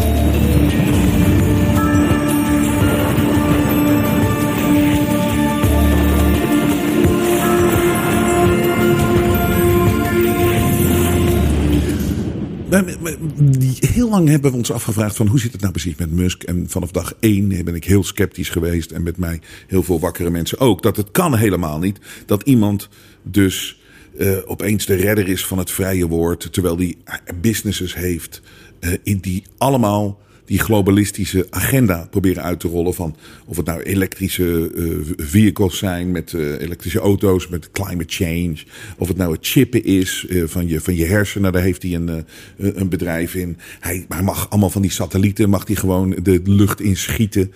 [13.81, 16.43] Heel lang hebben we ons afgevraagd van hoe zit het nou precies met Musk.
[16.43, 18.91] En vanaf dag één ben ik heel sceptisch geweest.
[18.91, 20.83] En met mij heel veel wakkere mensen ook.
[20.83, 22.89] Dat het kan helemaal niet dat iemand
[23.23, 23.81] dus
[24.19, 26.53] uh, opeens de redder is van het vrije woord.
[26.53, 26.99] Terwijl die
[27.41, 28.43] businesses heeft
[28.81, 32.95] uh, in die allemaal die globalistische agenda proberen uit te rollen.
[32.95, 38.57] Van of het nou elektrische uh, vehicles zijn met uh, elektrische auto's, met climate change.
[38.99, 41.95] Of het nou het chippen is uh, van, je, van je hersenen, daar heeft hij
[41.95, 42.25] een,
[42.57, 43.57] een bedrijf in.
[43.81, 47.53] Hij, hij mag allemaal van die satellieten, mag hij gewoon de lucht inschieten.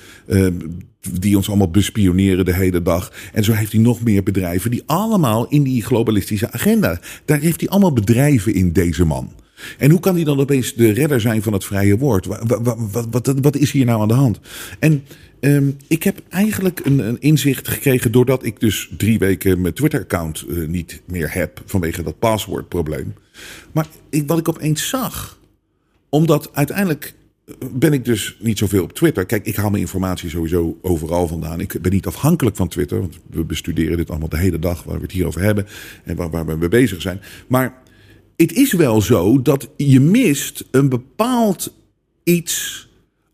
[1.21, 3.13] die ons allemaal bespioneren de hele dag.
[3.33, 7.01] En zo heeft hij nog meer bedrijven die allemaal in die globalistische agenda.
[7.25, 9.33] Daar heeft hij allemaal bedrijven in, deze man.
[9.79, 12.27] En hoe kan hij dan opeens de redder zijn van het vrije woord?
[12.27, 14.41] Wat, wat, wat, is hier nou aan de hand?
[14.79, 15.05] En
[15.41, 20.45] um, ik heb eigenlijk een, een, inzicht gekregen doordat ik dus drie weken mijn Twitter-account
[20.49, 23.15] uh, niet meer heb vanwege dat paswoordprobleem.
[23.73, 25.39] Maar ik, wat ik opeens zag,
[26.09, 27.15] omdat uiteindelijk
[27.73, 29.27] ben ik dus niet zoveel op Twitter.
[29.27, 31.61] Kijk, ik haal mijn informatie sowieso overal vandaan.
[31.61, 34.97] Ik ben niet afhankelijk van Twitter, want we bestuderen dit allemaal de hele dag waar
[34.97, 35.67] we het hier over hebben
[36.05, 37.21] en waar, waar we mee bezig zijn.
[37.47, 37.85] Maar
[38.37, 41.73] het is wel zo dat je mist een bepaald
[42.23, 42.89] iets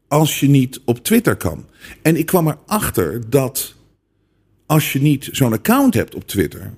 [0.09, 1.65] als je niet op Twitter kan.
[2.03, 3.75] En ik kwam erachter dat
[4.67, 6.75] als je niet zo'n account hebt op Twitter,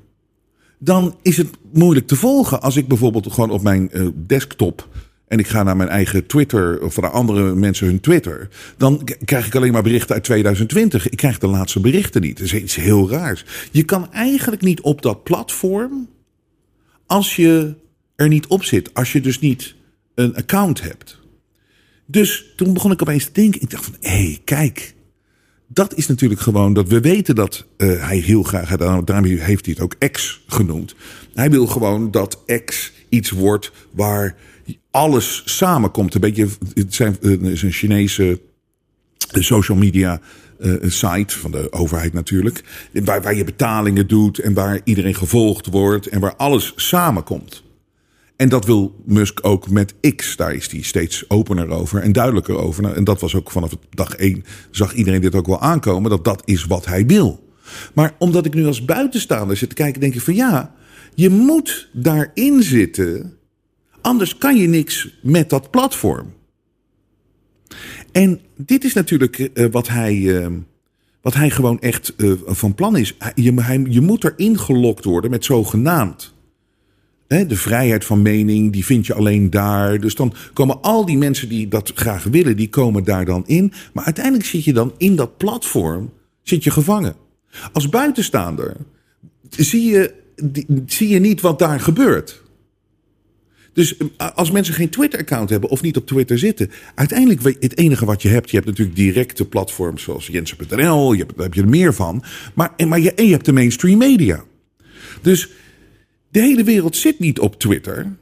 [0.79, 2.63] dan is het moeilijk te volgen.
[2.63, 4.89] Als ik bijvoorbeeld gewoon op mijn uh, desktop
[5.27, 9.47] en ik ga naar mijn eigen Twitter of naar andere mensen hun Twitter, dan krijg
[9.47, 11.09] ik alleen maar berichten uit 2020.
[11.09, 12.37] Ik krijg de laatste berichten niet.
[12.37, 13.45] Dat is iets heel raars.
[13.71, 16.09] Je kan eigenlijk niet op dat platform
[17.07, 17.75] als je
[18.17, 18.95] er niet op zit.
[18.95, 19.75] Als je dus niet
[20.15, 21.19] een account hebt.
[22.07, 23.61] Dus toen begon ik opeens te denken.
[23.61, 24.95] Ik dacht van, hé, hey, kijk.
[25.67, 29.75] Dat is natuurlijk gewoon dat we weten dat uh, hij heel graag, daarom heeft hij
[29.75, 30.95] het ook X genoemd.
[31.35, 34.37] Hij wil gewoon dat X iets wordt waar
[34.91, 36.15] alles samenkomt.
[36.15, 38.41] Een beetje, het zijn, het is een Chinese
[39.33, 40.21] social media
[40.61, 42.65] uh, site van de overheid natuurlijk.
[42.93, 47.64] Waar, waar je betalingen doet en waar iedereen gevolgd wordt en waar alles samenkomt.
[48.37, 50.37] En dat wil Musk ook met X.
[50.37, 52.83] Daar is hij steeds opener over en duidelijker over.
[52.83, 56.25] Nou, en dat was ook vanaf dag één, zag iedereen dit ook wel aankomen, dat
[56.25, 57.49] dat is wat hij wil.
[57.95, 60.75] Maar omdat ik nu als buitenstaander zit te kijken, denk ik van ja,
[61.15, 63.37] je moet daarin zitten.
[64.01, 66.33] Anders kan je niks met dat platform.
[68.13, 70.15] En dit is natuurlijk uh, wat hij.
[70.15, 70.47] Uh,
[71.21, 73.17] wat hij gewoon echt uh, van plan is.
[73.35, 76.34] Je, je moet erin gelokt worden met zogenaamd
[77.27, 80.01] de vrijheid van mening, die vind je alleen daar.
[80.01, 83.73] Dus dan komen al die mensen die dat graag willen, die komen daar dan in.
[83.93, 87.15] Maar uiteindelijk zit je dan in dat platform, zit je gevangen.
[87.73, 88.77] Als buitenstaander
[89.51, 90.15] zie je,
[90.87, 92.43] zie je niet wat daar gebeurt.
[93.73, 98.05] Dus eh, als mensen geen Twitter-account hebben of niet op Twitter zitten, uiteindelijk het enige
[98.05, 101.63] wat je hebt, je hebt natuurlijk directe platforms zoals Jensen.nl, je hebt, daar heb je
[101.63, 104.45] er meer van, maar, maar je, en je hebt de mainstream media.
[105.23, 105.49] Dus
[106.35, 108.17] de hele wereld zit niet op Twitter.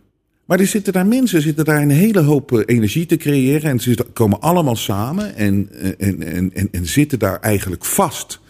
[0.44, 3.70] Maar er zitten daar mensen, zitten daar een hele hoop eh, energie te creëren.
[3.70, 8.40] En ze komen allemaal samen en, en, en, en, en zitten daar eigenlijk vast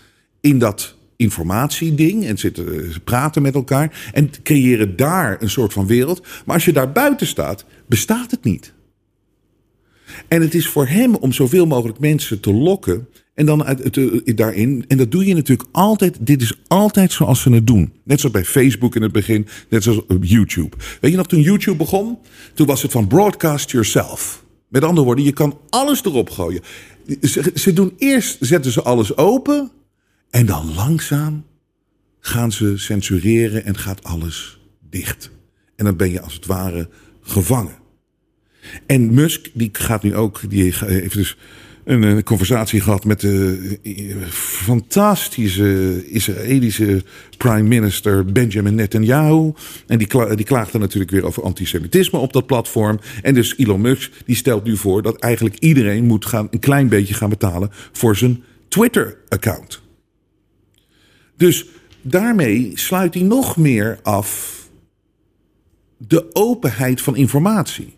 [0.40, 2.24] in dat informatieding.
[2.26, 6.26] En zitten, ze praten met elkaar en creëren daar een soort van wereld.
[6.44, 8.72] Maar als je daar buiten staat, bestaat het niet.
[10.28, 13.08] En het is voor hem om zoveel mogelijk mensen te lokken.
[13.34, 14.84] En dan uit, uit, daarin.
[14.88, 16.26] En dat doe je natuurlijk altijd.
[16.26, 17.92] Dit is altijd zoals ze het doen.
[18.04, 19.46] Net zoals bij Facebook in het begin.
[19.68, 20.76] Net zoals op YouTube.
[21.00, 22.18] Weet je nog, toen YouTube begon.
[22.54, 24.44] Toen was het van broadcast yourself.
[24.68, 26.62] Met andere woorden, je kan alles erop gooien.
[27.20, 29.70] Ze, ze doen eerst, zetten ze alles open.
[30.30, 31.44] En dan langzaam
[32.20, 35.30] gaan ze censureren en gaat alles dicht.
[35.76, 36.88] En dan ben je als het ware
[37.22, 37.74] gevangen.
[38.86, 41.36] En Musk, die gaat nu ook, die heeft dus
[41.84, 47.02] een, een conversatie gehad met de eh, fantastische Israëlische
[47.36, 49.52] prime minister Benjamin Netanyahu.
[49.86, 53.00] En die, die klaagde natuurlijk weer over antisemitisme op dat platform.
[53.22, 56.88] En dus Elon Musk die stelt nu voor dat eigenlijk iedereen moet gaan, een klein
[56.88, 59.80] beetje gaan betalen voor zijn Twitter-account.
[61.36, 61.66] Dus
[62.02, 64.60] daarmee sluit hij nog meer af
[65.96, 67.94] de openheid van informatie.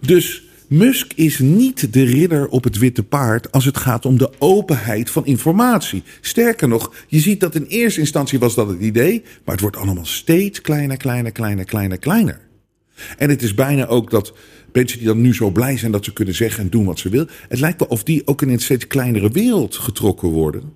[0.00, 4.30] Dus Musk is niet de ridder op het witte paard als het gaat om de
[4.38, 6.02] openheid van informatie.
[6.20, 9.76] Sterker nog, je ziet dat in eerste instantie was dat het idee, maar het wordt
[9.76, 12.40] allemaal steeds kleiner, kleiner, kleiner, kleiner, kleiner.
[13.18, 14.34] En het is bijna ook dat
[14.72, 17.08] mensen die dan nu zo blij zijn dat ze kunnen zeggen en doen wat ze
[17.08, 20.72] wil, het lijkt wel of die ook in een steeds kleinere wereld getrokken worden.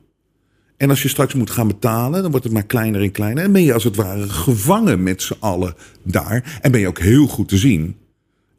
[0.77, 3.45] En als je straks moet gaan betalen, dan wordt het maar kleiner en kleiner.
[3.45, 6.59] En ben je als het ware gevangen met z'n allen daar.
[6.61, 7.97] En ben je ook heel goed te zien.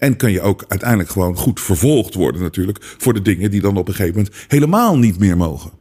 [0.04, 2.96] En kan je ook uiteindelijk gewoon goed vervolgd worden natuurlijk.
[2.98, 5.72] Voor de dingen die dan op een gegeven moment helemaal niet meer mogen.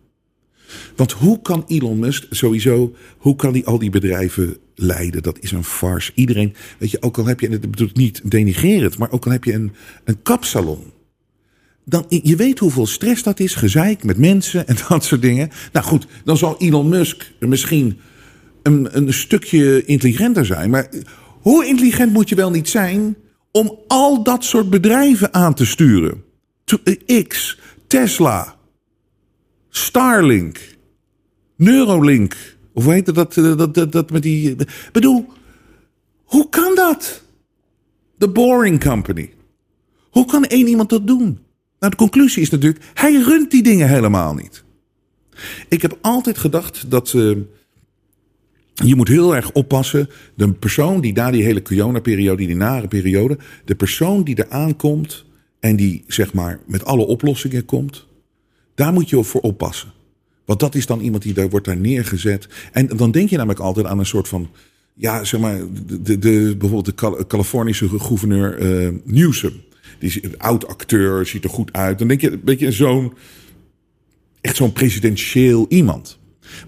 [0.97, 5.23] Want hoe kan Elon Musk sowieso, hoe kan hij al die bedrijven leiden?
[5.23, 6.13] Dat is een farce.
[6.15, 9.33] Iedereen, weet je, ook al heb je, en dat bedoel niet denigrerend, maar ook al
[9.33, 9.73] heb je een,
[10.05, 10.93] een kapsalon
[11.85, 15.51] dan, je weet hoeveel stress dat is, gezeik met mensen en dat soort dingen.
[15.73, 17.99] Nou goed, dan zal Elon Musk misschien
[18.63, 20.71] een, een stukje intelligenter zijn.
[20.71, 20.89] Maar
[21.41, 23.17] hoe intelligent moet je wel niet zijn
[23.53, 26.25] om al dat soort bedrijven aan te sturen?
[26.85, 28.57] Eh, X, Tesla,
[29.69, 30.77] Starlink,
[31.57, 32.57] Neuralink.
[32.73, 34.57] Of hoe heet dat, dat, dat, dat, dat met die.
[34.93, 35.27] bedoel,
[36.25, 37.23] hoe kan dat?
[38.19, 39.33] The Boring Company.
[40.11, 41.39] Hoe kan één iemand dat doen?
[41.79, 44.65] Nou, de conclusie is natuurlijk, hij runt die dingen helemaal niet.
[45.69, 47.09] Ik heb altijd gedacht dat
[48.75, 50.09] je moet heel erg oppassen.
[50.35, 55.25] De persoon die na die hele corona-periode, die nare periode, de persoon die er aankomt
[55.61, 58.07] en die zeg maar met alle oplossingen komt,
[58.75, 59.93] daar moet je voor oppassen.
[60.45, 62.49] Want dat is dan iemand die daar wordt daar neergezet.
[62.73, 64.49] En dan denk je namelijk altijd aan een soort van
[64.95, 69.53] ja, zeg maar, de, de, bijvoorbeeld de Californische gouverneur uh, Newsom.
[69.99, 71.99] Die is een oud acteur, ziet er goed uit.
[71.99, 73.13] Dan denk je een beetje zo'n.
[74.41, 76.19] Echt zo'n presidentieel iemand.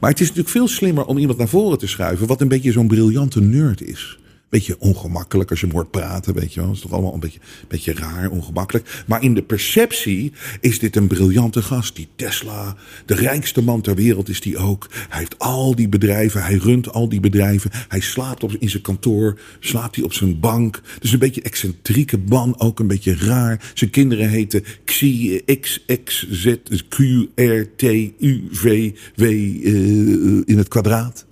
[0.00, 2.26] Maar het is natuurlijk veel slimmer om iemand naar voren te schuiven.
[2.26, 6.54] wat een beetje zo'n briljante nerd is beetje ongemakkelijk als je hem hoort praten, weet
[6.54, 6.68] je wel.
[6.68, 9.04] Dat is toch allemaal een beetje, beetje raar, ongemakkelijk.
[9.06, 11.96] Maar in de perceptie is dit een briljante gast.
[11.96, 12.76] Die Tesla,
[13.06, 14.88] de rijkste man ter wereld is die ook.
[15.08, 17.70] Hij heeft al die bedrijven, hij runt al die bedrijven.
[17.88, 20.82] Hij slaapt op, in zijn kantoor, slaapt hij op zijn bank.
[21.00, 23.70] Dus een beetje excentrieke man, ook een beetje raar.
[23.74, 26.54] Zijn kinderen heten Xi, X, X, Z,
[26.88, 26.98] Q,
[27.34, 27.82] R, T,
[28.18, 31.26] U, V, W uh, in het kwadraat.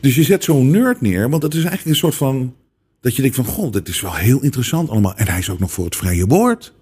[0.00, 2.54] Dus je zet zo'n nerd neer, want dat is eigenlijk een soort van.
[3.00, 5.14] Dat je denkt van, god, dit is wel heel interessant allemaal.
[5.14, 6.72] En hij is ook nog voor het vrije woord.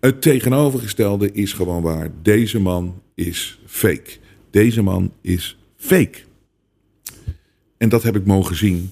[0.00, 2.10] Het tegenovergestelde is gewoon waar.
[2.22, 4.10] Deze man is fake.
[4.50, 6.18] Deze man is fake.
[7.78, 8.90] En dat heb ik mogen zien,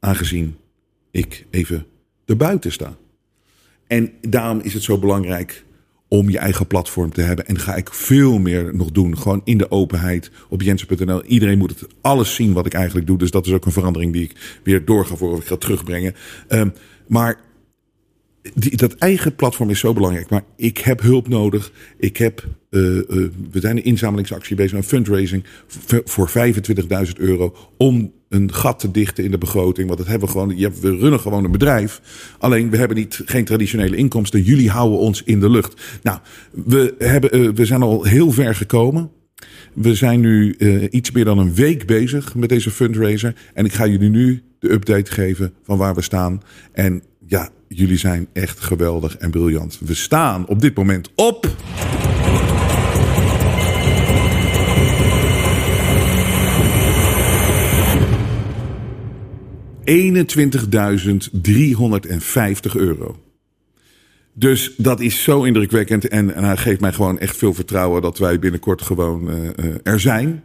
[0.00, 0.56] aangezien
[1.10, 1.86] ik even
[2.24, 2.96] erbuiten sta.
[3.86, 5.64] En daarom is het zo belangrijk
[6.10, 7.46] om je eigen platform te hebben.
[7.46, 9.18] En ga ik veel meer nog doen.
[9.18, 11.24] Gewoon in de openheid op jensen.nl.
[11.24, 13.18] Iedereen moet het alles zien wat ik eigenlijk doe.
[13.18, 16.14] Dus dat is ook een verandering die ik weer doorga voor of ik ga terugbrengen.
[16.48, 16.72] Um,
[17.06, 17.40] maar
[18.54, 20.30] die, dat eigen platform is zo belangrijk.
[20.30, 21.72] Maar ik heb hulp nodig.
[21.98, 23.02] Ik heb, uh, uh,
[23.50, 25.44] we zijn een inzamelingsactie bezig, een fundraising
[26.04, 26.30] voor
[27.06, 27.56] 25.000 euro.
[27.76, 29.86] Om een gat te dichten in de begroting.
[29.86, 30.56] Want dat hebben we gewoon.
[30.80, 32.00] We runnen gewoon een bedrijf.
[32.38, 34.42] Alleen we hebben niet, geen traditionele inkomsten.
[34.42, 35.82] Jullie houden ons in de lucht.
[36.02, 36.18] Nou,
[36.50, 39.10] we, hebben, uh, we zijn al heel ver gekomen.
[39.74, 43.34] We zijn nu uh, iets meer dan een week bezig met deze fundraiser.
[43.54, 46.42] En ik ga jullie nu de update geven van waar we staan.
[46.72, 49.78] En ja, jullie zijn echt geweldig en briljant.
[49.84, 51.48] We staan op dit moment op.
[59.90, 59.96] 21.350
[62.76, 63.16] euro.
[64.32, 66.08] Dus dat is zo indrukwekkend.
[66.08, 70.00] En, en, geeft mij gewoon echt veel vertrouwen dat wij binnenkort gewoon uh, uh, er
[70.00, 70.42] zijn.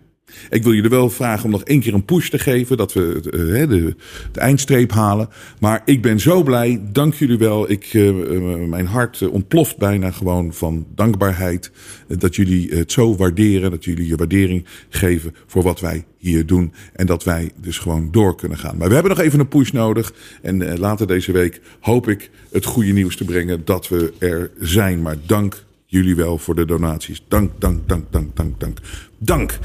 [0.50, 2.78] Ik wil jullie wel vragen om nog één keer een push te geven.
[2.78, 3.96] Dat we uh, de,
[4.32, 5.30] de, eindstreep halen.
[5.60, 6.82] Maar ik ben zo blij.
[6.92, 7.72] Dank jullie wel.
[7.72, 11.72] Ik, uh, mijn hart ontploft bijna gewoon van dankbaarheid.
[12.08, 13.72] dat jullie het zo waarderen.
[13.72, 16.74] Dat jullie je waardering geven voor wat wij hier doen.
[16.94, 18.78] En dat wij dus gewoon door kunnen gaan.
[18.78, 20.14] Maar we hebben nog even een push nodig.
[20.42, 25.02] En later deze week hoop ik het goede nieuws te brengen dat we er zijn.
[25.02, 25.65] Maar dank
[25.96, 27.24] jullie wel voor de donaties.
[27.28, 28.80] Dank, dank, dank, dank, dank, dank.
[29.18, 29.60] Dank.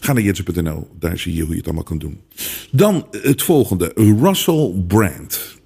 [0.00, 2.20] Ga naar jensen.nl, daar zie je hoe je het allemaal kan doen.
[2.70, 5.58] Dan het volgende, Russell Brand.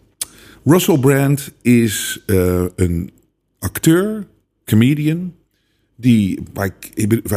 [0.64, 3.10] Russell Brand is uh, een
[3.58, 4.26] acteur,
[4.64, 5.34] comedian,
[5.96, 6.70] die, waar,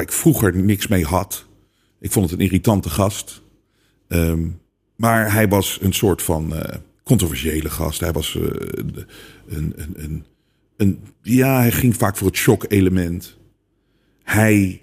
[0.02, 1.46] ik, vroeger niks mee had.
[2.00, 3.41] Ik vond het een irritante gast.
[4.08, 4.60] Um,
[4.96, 6.62] maar hij was een soort van uh,
[7.04, 8.00] controversiële gast.
[8.00, 9.06] Hij was uh, een,
[9.48, 10.26] een, een,
[11.22, 13.38] ja, hij ging vaak voor het shock-element.
[14.24, 14.82] Hij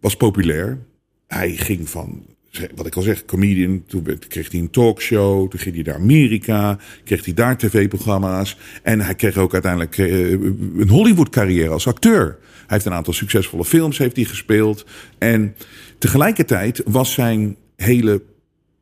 [0.00, 0.78] was populair.
[1.26, 2.26] Hij ging van,
[2.74, 3.84] wat ik al zeg, comedian.
[3.86, 5.50] Toen kreeg hij een talkshow.
[5.50, 6.78] Toen ging hij naar Amerika.
[7.04, 8.56] Kreeg hij daar tv-programma's.
[8.82, 12.38] En hij kreeg ook uiteindelijk eh, een Hollywood-carrière als acteur.
[12.40, 14.86] Hij heeft een aantal succesvolle films heeft hij gespeeld.
[15.18, 15.54] En
[15.98, 18.22] tegelijkertijd was zijn hele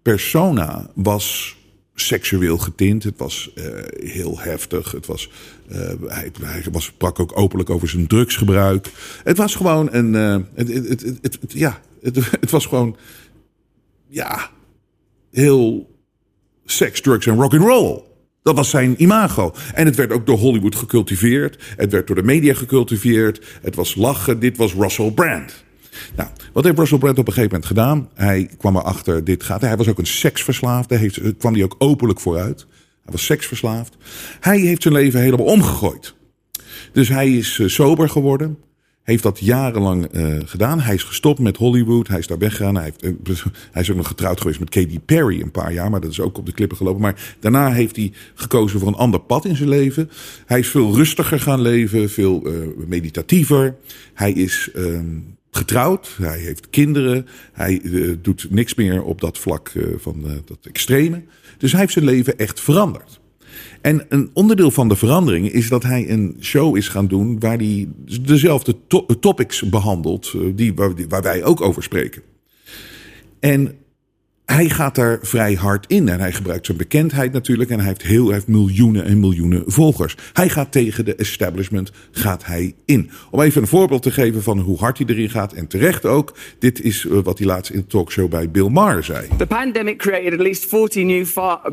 [0.02, 1.58] persona was
[2.00, 3.02] seksueel getint.
[3.02, 3.64] Het was uh,
[4.12, 4.92] heel heftig.
[4.92, 5.30] Het was,
[5.72, 8.90] uh, hij, hij, was, sprak ook openlijk over zijn drugsgebruik.
[9.24, 10.14] Het was gewoon een.
[10.14, 10.68] Uh, het,
[11.22, 11.80] het, het, ja,
[12.40, 12.96] het, was gewoon.
[14.08, 14.50] Ja,
[15.30, 15.90] heel
[16.64, 18.02] seks, drugs en rock and roll.
[18.42, 19.54] Dat was zijn imago.
[19.74, 21.62] En het werd ook door Hollywood gecultiveerd.
[21.76, 23.46] Het werd door de media gecultiveerd.
[23.62, 24.40] Het was lachen.
[24.40, 25.64] Dit was Russell Brand.
[26.16, 28.09] Nou, wat heeft Russell Brand op een gegeven moment gedaan?
[28.14, 29.61] Hij kwam erachter, dit gaat.
[29.61, 32.66] Hij was ook een seksverslaafde, heeft, kwam hij ook openlijk vooruit.
[33.09, 33.96] Hij was seksverslaafd.
[34.40, 36.14] Hij heeft zijn leven helemaal omgegooid.
[36.92, 38.59] Dus hij is uh, sober geworden.
[39.03, 40.81] Heeft dat jarenlang uh, gedaan.
[40.81, 42.09] Hij is gestopt met Hollywood.
[42.09, 42.74] Hij is daar weggegaan.
[42.74, 45.90] Hij, heeft, uh, hij is ook nog getrouwd geweest met Katy Perry een paar jaar.
[45.90, 47.01] Maar dat is ook op de klippen gelopen.
[47.01, 50.11] Maar daarna heeft hij gekozen voor een ander pad in zijn leven.
[50.46, 52.11] Hij is veel rustiger gaan leven.
[52.11, 52.46] Veel
[52.87, 53.77] meditatiever.
[54.14, 55.07] Hij is ehm,
[55.50, 60.32] getrouwd, hij heeft kinderen, hij uh, doet niks meer op dat vlak uh, van uh,
[60.44, 61.22] dat extreme.
[61.58, 63.20] Dus hij heeft zijn leven echt veranderd.
[63.80, 67.56] En een onderdeel van de verandering is dat hij een show is gaan doen waar
[67.56, 67.88] hij
[68.22, 72.22] dezelfde to topics behandelt die, waar, waar wij ook over spreken.
[73.40, 73.76] En
[74.52, 76.08] hij gaat daar vrij hard in.
[76.08, 77.70] En hij gebruikt zijn bekendheid natuurlijk.
[77.70, 80.16] En hij heeft, heel, hij heeft miljoenen en miljoenen volgers.
[80.32, 83.11] Hij gaat tegen de establishment gaat hij in.
[83.30, 85.52] Om even een voorbeeld te geven van hoe hard hij erin gaat.
[85.52, 86.34] En terecht ook.
[86.58, 89.28] Dit is uh, wat hij laatst in de talkshow bij Bill Maher zei.
[89.37, 91.26] The pandemic created at least 40 new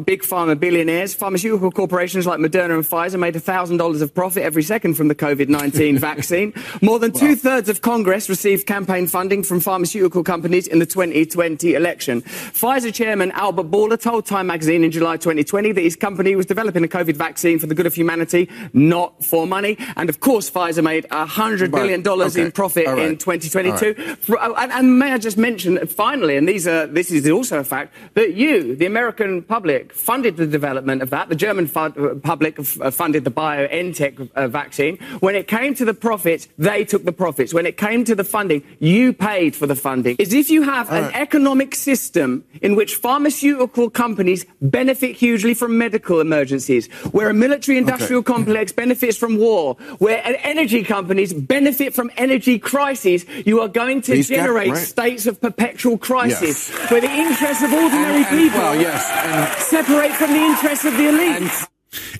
[0.03, 1.13] big pharma billionaires.
[1.13, 5.99] Pharmaceutical corporations like Moderna and Pfizer made $1,000 of profit every second from the COVID-19
[6.09, 6.53] vaccine.
[6.81, 12.23] More than two-thirds of Congress received campaign funding from pharmaceutical companies in the 2020 election.
[12.65, 16.83] Pfizer chairman Albert Bourla told Time magazine in July 2020 that his company was developing
[16.83, 19.77] a COVID vaccine for the good of humanity, not for money.
[19.95, 22.41] And of course, Pfizer made $100 billion okay.
[22.41, 22.97] in profit right.
[22.97, 24.17] in 2022.
[24.27, 24.51] Right.
[24.57, 27.93] And, and, may I just mention, finally, and these are, this is also a fact,
[28.15, 31.29] that you, the American public, funded the development of that.
[31.29, 34.97] The German fu- public funded the BioNTech uh, vaccine.
[35.19, 37.53] When it came to the profits, they took the profits.
[37.53, 40.15] When it came to the funding, you paid for the funding.
[40.17, 41.15] Is if you have All an right.
[41.15, 48.19] economic system in which pharmaceutical companies benefit hugely from medical emergencies, where a military industrial
[48.19, 48.33] okay.
[48.33, 54.11] complex benefits from war, where energy companies benefit from energy crises, you are going to
[54.11, 54.87] These generate right.
[54.87, 56.89] states of perpetual crisis yes.
[56.89, 60.85] where the interests of ordinary and, and, people well, yes, and, separate from the interests
[60.85, 61.67] of the elite.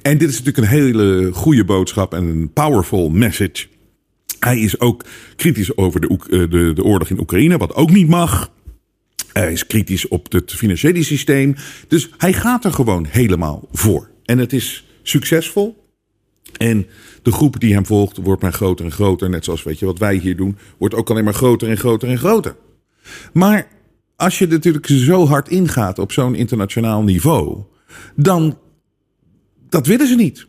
[0.02, 3.68] En dit is natuurlijk een hele goede boodschap en een powerful message.
[4.40, 8.52] Hij is ook kritisch over de, de, de oorlog in Oekraïne, wat ook niet mag.
[9.42, 11.56] Hij is kritisch op het financiële systeem.
[11.88, 14.10] Dus hij gaat er gewoon helemaal voor.
[14.26, 15.84] En het is succesvol.
[16.58, 16.88] En
[17.22, 19.30] de groep die hem volgt wordt maar groter en groter.
[19.30, 22.10] Net zoals weet je, wat wij hier doen, wordt ook alleen maar groter en groter
[22.10, 22.56] en groter.
[23.34, 23.68] Maar
[24.16, 27.64] als je natuurlijk zo hard ingaat op zo'n internationaal niveau,
[28.16, 28.58] dan
[29.70, 30.48] dat willen ze niet.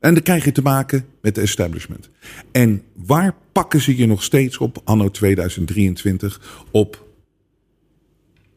[0.00, 2.10] En dan krijg je te maken met de establishment.
[2.52, 7.06] En waar pakken ze je nog steeds op, anno 2023, op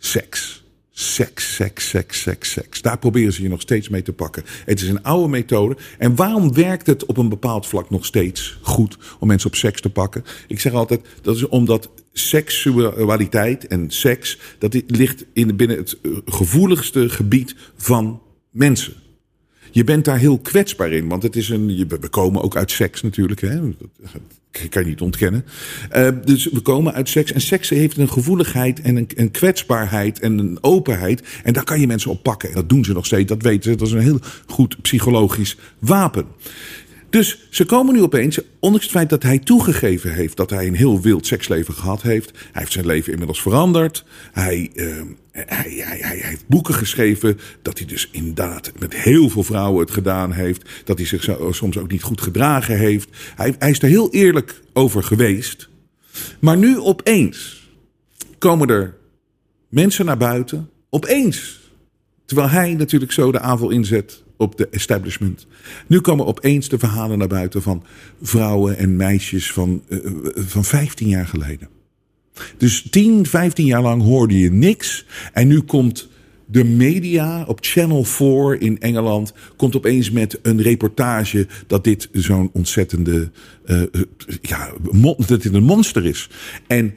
[0.03, 0.63] seks?
[0.93, 2.81] Seks, seks, seks, seks, seks.
[2.81, 4.43] Daar proberen ze je nog steeds mee te pakken.
[4.65, 5.77] Het is een oude methode.
[5.97, 9.81] En waarom werkt het op een bepaald vlak nog steeds goed om mensen op seks
[9.81, 10.23] te pakken?
[10.47, 16.11] Ik zeg altijd, dat is omdat seksualiteit en seks, dat ligt in, binnen het eh,
[16.25, 18.93] gevoeligste gebied van mensen.
[19.71, 21.87] Je bent daar heel kwetsbaar in, want het is een.
[21.87, 23.59] We komen ook uit seks natuurlijk, hè?
[24.69, 25.45] Kan je niet ontkennen.
[25.95, 27.31] Uh, dus we komen uit seks.
[27.31, 31.23] En seks heeft een gevoeligheid en een, een, kwetsbaarheid en een openheid.
[31.43, 32.49] En daar kan je mensen op pakken.
[32.49, 33.77] En dat doen ze nog steeds, dat weten ze.
[33.77, 36.25] Dat is een heel goed psychologisch wapen.
[37.11, 40.75] Dus ze komen nu opeens, ondanks het feit dat hij toegegeven heeft dat hij een
[40.75, 42.31] heel wild seksleven gehad heeft.
[42.31, 44.05] Hij heeft zijn leven inmiddels veranderd.
[44.31, 45.01] Hij, uh,
[45.31, 49.91] hij, hij, hij, heeft boeken geschreven dat hij dus inderdaad met heel veel vrouwen het
[49.93, 50.69] gedaan heeft.
[50.83, 53.09] Dat hij zich soms ook niet goed gedragen heeft.
[53.35, 55.69] Hij, hij is er heel eerlijk over geweest.
[56.39, 57.69] Maar nu opeens
[58.37, 58.97] komen er
[59.69, 60.69] mensen naar buiten.
[60.89, 61.59] Opeens.
[62.25, 65.47] Terwijl hij natuurlijk zo de aanval inzet op de establishment.
[65.87, 67.83] Nu komen opeens de verhalen naar buiten van
[68.21, 69.99] vrouwen en meisjes van, uh,
[70.35, 71.69] van 15 jaar geleden.
[72.57, 75.05] Dus 10, 15 jaar lang hoorde je niks.
[75.33, 76.09] En nu komt
[76.45, 82.49] de media op Channel 4 in Engeland komt opeens met een reportage dat dit zo'n
[82.53, 83.31] ontzettende
[83.65, 83.83] uh,
[84.41, 84.71] ja,
[85.17, 86.29] dat dit een monster is.
[86.67, 86.95] En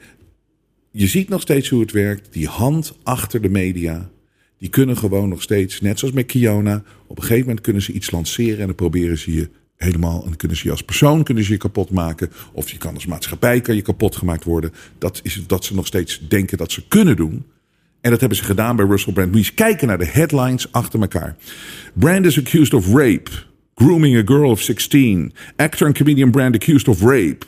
[0.91, 2.27] je ziet nog steeds hoe het werkt.
[2.33, 4.09] Die hand achter de media
[4.57, 7.91] die kunnen gewoon nog steeds, net zoals met Kiona, op een gegeven moment kunnen ze
[7.91, 11.23] iets lanceren en dan proberen ze je helemaal, en dan kunnen ze je als persoon
[11.23, 14.71] kunnen ze je kapot maken, of je kan als maatschappij kan je kapot gemaakt worden.
[14.97, 17.45] Dat is dat ze nog steeds denken dat ze kunnen doen.
[18.01, 19.31] En dat hebben ze gedaan bij Russell Brand.
[19.31, 21.35] Moet je eens kijken naar de headlines achter elkaar.
[21.93, 23.31] Brand is accused of rape.
[23.75, 25.33] Grooming a girl of 16.
[25.55, 27.45] Actor and comedian Brand accused of rape.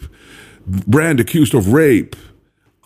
[0.85, 2.09] Brand accused of rape.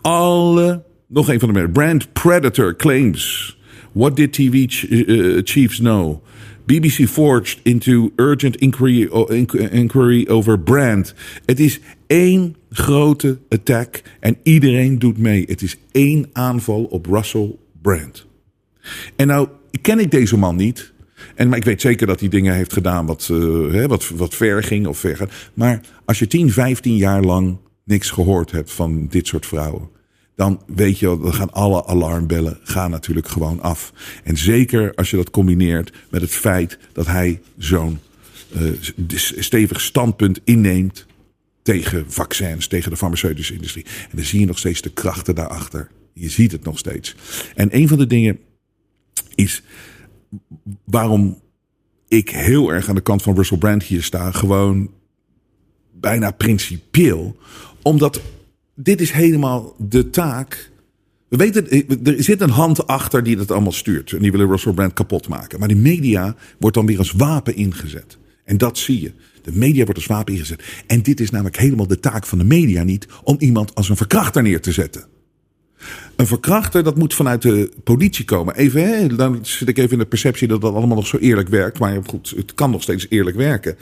[0.01, 1.69] Alle, nog een van de meer.
[1.69, 3.57] Brand predator claims.
[3.91, 6.21] What did TV ch uh, chiefs know?
[6.65, 11.13] BBC forged into urgent inquiry, over brand.
[11.45, 15.45] Het is één grote attack en iedereen doet mee.
[15.47, 18.25] Het is één aanval op Russell Brand.
[19.15, 19.47] En nou
[19.81, 20.93] ken ik deze man niet.
[21.35, 24.35] En, maar ik weet zeker dat hij dingen heeft gedaan wat, uh, hè, wat, wat
[24.35, 25.29] ver ging of ver.
[25.53, 29.89] Maar als je 10, 15 jaar lang niks gehoord hebt van dit soort vrouwen
[30.41, 33.93] dan weet je, dan gaan alle alarmbellen gaan natuurlijk gewoon af.
[34.23, 37.99] En zeker als je dat combineert met het feit dat hij zo'n
[38.57, 38.71] uh,
[39.39, 41.05] stevig standpunt inneemt
[41.61, 43.85] tegen vaccins, tegen de farmaceutische industrie.
[43.85, 45.89] En dan zie je nog steeds de krachten daarachter.
[46.13, 47.15] Je ziet het nog steeds.
[47.55, 48.39] En een van de dingen
[49.35, 49.63] is
[50.85, 51.41] waarom
[52.07, 54.91] ik heel erg aan de kant van Russell Brand hier sta, gewoon
[55.91, 57.37] bijna principieel,
[57.81, 58.21] omdat
[58.84, 60.71] dit is helemaal de taak.
[61.27, 61.67] We weten,
[62.05, 64.11] er zit een hand achter die dat allemaal stuurt.
[64.11, 65.59] En die willen Russell Brand kapot maken.
[65.59, 68.17] Maar de media wordt dan weer als wapen ingezet.
[68.43, 69.11] En dat zie je.
[69.41, 70.63] De media wordt als wapen ingezet.
[70.88, 73.97] En dit is namelijk helemaal de taak van de media niet om iemand als een
[73.97, 75.05] verkrachter neer te zetten.
[76.15, 78.55] Een verkrachter, dat moet vanuit de politie komen.
[78.55, 81.49] Even, hè, dan zit ik even in de perceptie dat dat allemaal nog zo eerlijk
[81.49, 81.79] werkt.
[81.79, 83.77] Maar goed, het kan nog steeds eerlijk werken.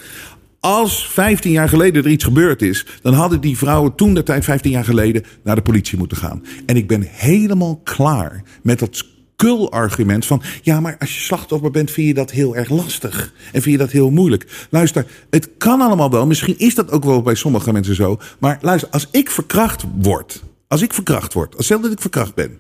[0.60, 4.44] Als 15 jaar geleden er iets gebeurd is, dan hadden die vrouwen toen de tijd,
[4.44, 6.44] 15 jaar geleden, naar de politie moeten gaan.
[6.66, 9.06] En ik ben helemaal klaar met dat
[9.36, 10.42] kul-argument van.
[10.62, 13.34] Ja, maar als je slachtoffer bent, vind je dat heel erg lastig.
[13.52, 14.68] En vind je dat heel moeilijk.
[14.70, 16.26] Luister, het kan allemaal wel.
[16.26, 18.18] Misschien is dat ook wel bij sommige mensen zo.
[18.40, 20.44] Maar luister, als ik verkracht word.
[20.68, 21.58] Als ik verkracht word.
[21.58, 22.60] Als stel dat ik verkracht ben.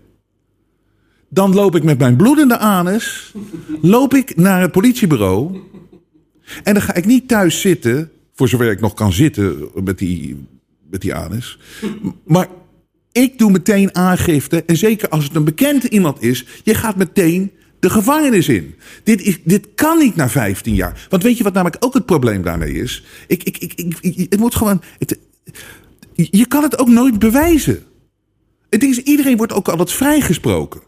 [1.29, 3.33] Dan loop ik met mijn bloedende anus.
[3.81, 5.59] Loop ik naar het politiebureau.
[6.63, 10.45] En dan ga ik niet thuis zitten, voor zover ik nog kan zitten met die,
[10.89, 11.59] met die anus.
[12.23, 12.47] Maar
[13.11, 14.63] ik doe meteen aangifte.
[14.63, 18.75] En zeker als het een bekend iemand is, je gaat meteen de gevangenis in.
[19.03, 21.07] Dit, is, dit kan niet na 15 jaar.
[21.09, 23.03] Want weet je wat namelijk ook het probleem daarmee is?
[23.27, 24.81] Ik, ik, ik, ik, het moet gewoon.
[26.13, 27.83] Je kan het ook nooit bewijzen.
[28.69, 30.81] Het is, iedereen wordt ook altijd vrijgesproken.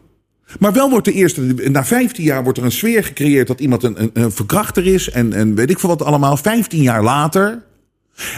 [0.58, 1.38] Maar wel wordt er eerst,
[1.70, 5.10] na 15 jaar wordt er een sfeer gecreëerd dat iemand een, een, een verkrachter is.
[5.10, 6.36] En, en weet ik veel wat allemaal.
[6.36, 7.62] 15 jaar later.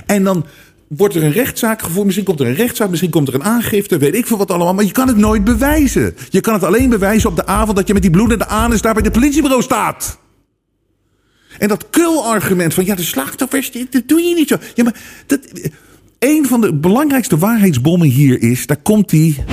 [0.07, 0.47] En dan
[0.89, 2.05] wordt er een rechtszaak gevoerd.
[2.05, 3.99] Misschien komt er een rechtszaak, misschien komt er een aangifte.
[3.99, 4.75] Weet ik veel wat allemaal.
[4.75, 6.17] Maar je kan het nooit bewijzen.
[6.29, 8.95] Je kan het alleen bewijzen op de avond dat je met die bloedende anus daar
[8.95, 10.19] bij het politiebureau staat.
[11.59, 14.57] En dat kul-argument van ja, de slachtoffers, dat doe je niet zo.
[14.75, 14.97] Ja, maar
[15.27, 15.41] dat,
[16.19, 19.45] een van de belangrijkste waarheidsbommen hier is, daar komt die.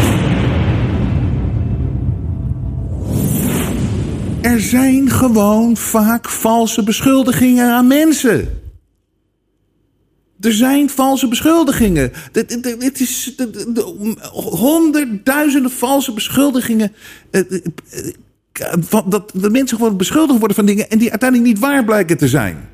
[4.42, 8.62] Er zijn gewoon vaak valse beschuldigingen aan mensen.
[10.39, 12.12] Er zijn valse beschuldigingen.
[12.32, 13.36] Het is
[14.32, 16.94] honderdduizenden valse beschuldigingen.
[17.32, 17.62] Eh, eh,
[18.52, 22.18] eh, dat de mensen gewoon beschuldigd worden van dingen en die uiteindelijk niet waar blijken
[22.18, 22.70] te zijn.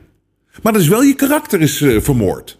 [0.63, 2.57] Maar dat is wel je karakter is vermoord.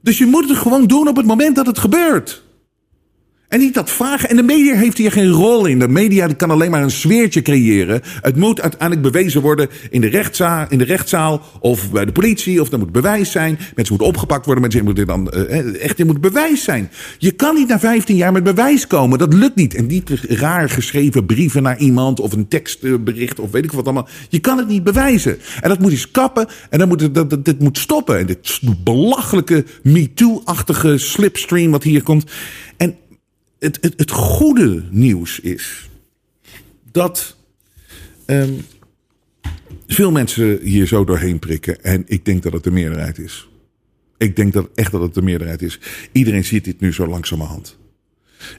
[0.00, 2.45] Dus je moet het gewoon doen op het moment dat het gebeurt.
[3.48, 4.28] En niet dat vragen.
[4.28, 5.78] En de media heeft hier geen rol in.
[5.78, 8.00] De media kan alleen maar een sfeertje creëren.
[8.20, 12.60] Het moet uiteindelijk bewezen worden in de, rechtszaal, in de rechtszaal of bij de politie.
[12.60, 13.58] Of er moet bewijs zijn.
[13.58, 14.62] Mensen moeten opgepakt worden.
[14.62, 16.90] Mensen moeten dan uh, echt, er moet bewijs zijn.
[17.18, 19.18] Je kan niet na 15 jaar met bewijs komen.
[19.18, 19.74] Dat lukt niet.
[19.74, 24.08] En niet raar geschreven brieven naar iemand of een tekstbericht of weet ik wat allemaal.
[24.28, 25.38] Je kan het niet bewijzen.
[25.60, 26.46] En dat moet eens kappen.
[26.70, 28.18] En dan moet het, dat, dit moet stoppen.
[28.18, 32.30] En dit belachelijke MeToo-achtige slipstream wat hier komt.
[32.76, 32.96] En
[33.58, 35.88] het, het, het goede nieuws is
[36.90, 37.36] dat
[38.26, 38.64] um,
[39.86, 41.82] veel mensen hier zo doorheen prikken.
[41.82, 43.48] En ik denk dat het de meerderheid is.
[44.18, 45.80] Ik denk dat echt dat het de meerderheid is.
[46.12, 47.78] Iedereen ziet dit nu zo langzamerhand.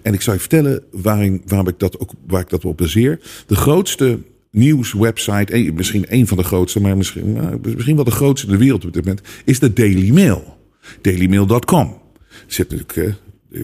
[0.01, 3.19] En ik zal je vertellen waarom ik dat ook, waar ik dat op baseer.
[3.47, 4.19] De grootste
[4.51, 8.59] nieuwswebsite, misschien een van de grootste, maar misschien, nou, misschien wel de grootste in de
[8.59, 10.57] wereld op dit moment, is de Daily Mail.
[11.01, 12.01] Dailymail.com.
[12.47, 13.17] Zit natuurlijk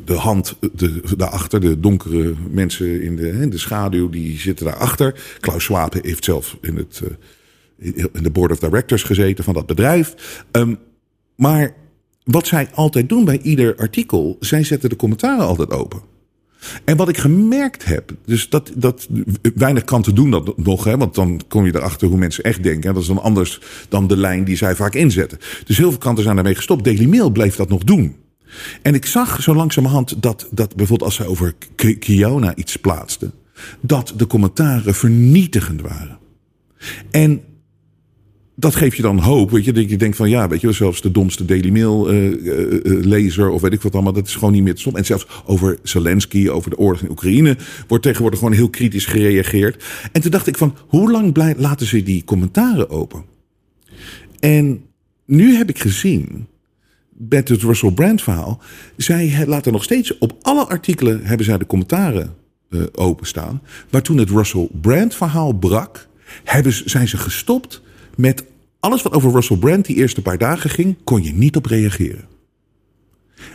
[0.06, 5.24] de hand de, daarachter, de donkere mensen in de, de schaduw, die zitten daarachter.
[5.40, 7.02] Klaus Schwab heeft zelf in, het,
[7.78, 10.16] eh, in de board of directors gezeten van dat bedrijf.
[10.52, 10.78] Um,
[11.36, 11.74] maar
[12.24, 16.02] wat zij altijd doen bij ieder artikel, zij zetten de commentaren altijd open.
[16.86, 19.08] En wat ik gemerkt heb, dus dat, dat
[19.56, 22.88] weinig te doen dat nog, hè, want dan kom je erachter hoe mensen echt denken.
[22.88, 25.38] Hè, dat is dan anders dan de lijn die zij vaak inzetten.
[25.66, 26.84] Dus heel veel kanten zijn daarmee gestopt.
[26.84, 28.16] Daily Mail bleef dat nog doen.
[28.82, 31.54] En ik zag zo langzamerhand dat, dat bijvoorbeeld als zij over
[32.00, 33.34] Kiona iets plaatsten,
[33.82, 36.18] dat de commentaren vernietigend waren.
[37.12, 37.42] En
[38.56, 39.52] dat geeft je dan hoop.
[39.52, 42.32] Weet je, dat je denkt van ja, weet je, zelfs de domste Daily Mail uh,
[42.32, 44.96] uh, lezer of weet ik wat allemaal, dat is gewoon niet meer stom.
[44.96, 49.84] En zelfs over Zelensky, over de oorlog in Oekraïne, wordt tegenwoordig gewoon heel kritisch gereageerd.
[50.12, 53.24] En toen dacht ik van, hoe lang blij, laten ze die commentaren open?
[54.40, 54.82] En
[55.26, 56.48] nu heb ik gezien
[57.30, 58.62] met het Russell Brand verhaal.
[58.98, 62.36] Zij laten nog steeds op alle artikelen hebben zij de commentaren
[62.70, 63.62] uh, openstaan.
[63.90, 66.08] Maar toen het Russell Brand verhaal brak,
[66.44, 67.82] hebben, zijn ze gestopt
[68.16, 68.44] met
[68.80, 72.26] alles wat over Russell Brand die eerste paar dagen ging, kon je niet op reageren.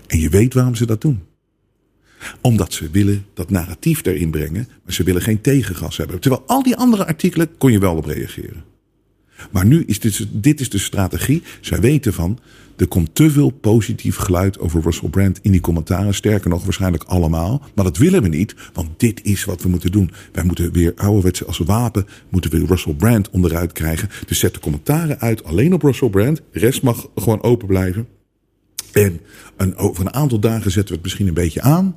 [0.07, 1.21] En je weet waarom ze dat doen.
[2.41, 6.21] Omdat ze willen dat narratief erin brengen, maar ze willen geen tegengas hebben.
[6.21, 8.65] Terwijl al die andere artikelen kon je wel op reageren.
[9.51, 11.43] Maar nu is dit, dit is de strategie.
[11.61, 12.39] Zij weten van,
[12.77, 16.15] er komt te veel positief geluid over Russell Brand in die commentaren.
[16.15, 17.63] Sterker nog, waarschijnlijk allemaal.
[17.75, 20.11] Maar dat willen we niet, want dit is wat we moeten doen.
[20.33, 24.09] Wij moeten weer ouderwetse als wapen, moeten we Russell Brand onderuit krijgen.
[24.27, 26.43] Dus zet de commentaren uit alleen op Russell Brand.
[26.53, 28.07] De rest mag gewoon open blijven.
[28.93, 29.21] En
[29.57, 31.97] een, over een aantal dagen zetten we het misschien een beetje aan.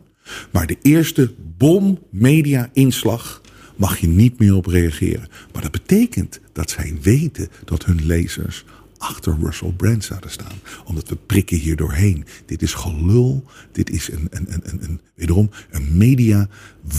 [0.52, 3.42] Maar de eerste bom media inslag
[3.76, 5.28] mag je niet meer op reageren.
[5.54, 8.66] Maar dat betekent dat zij weten dat hun lezers
[9.02, 10.60] achter Russell Brand zouden staan.
[10.86, 12.26] Omdat we prikken hier doorheen.
[12.46, 13.46] Dit is gelul.
[13.72, 16.48] Dit is een, een, een, een, wederom een media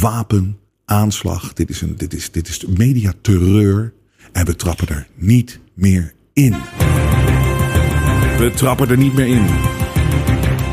[0.00, 1.52] wapen aanslag.
[1.52, 3.92] Dit is, een, dit is, dit is media terreur.
[4.32, 6.54] En we trappen er niet meer in.
[8.38, 9.46] We trappen er niet meer in.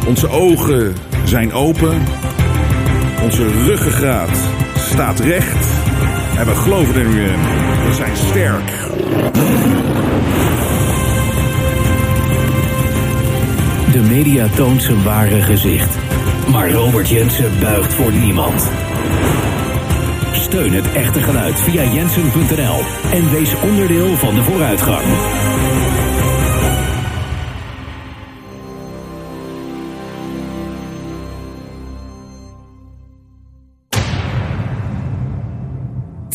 [0.08, 0.94] Onze ogen
[1.26, 2.02] zijn open.
[3.22, 4.38] Onze ruggengraat
[4.76, 5.89] staat recht.
[6.40, 7.40] En we geloven er nu in.
[7.86, 8.72] We zijn sterk.
[13.92, 15.98] De media toont zijn ware gezicht.
[16.52, 18.72] Maar Robert Jensen buigt voor niemand.
[20.32, 22.80] Steun het echte geluid via jensen.nl
[23.12, 25.06] en wees onderdeel van de vooruitgang.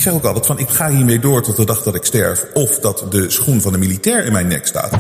[0.05, 2.79] Zeg ook altijd van ik ga hiermee door tot de dag dat ik sterf of
[2.79, 4.91] dat de schoen van de militair in mijn nek staat.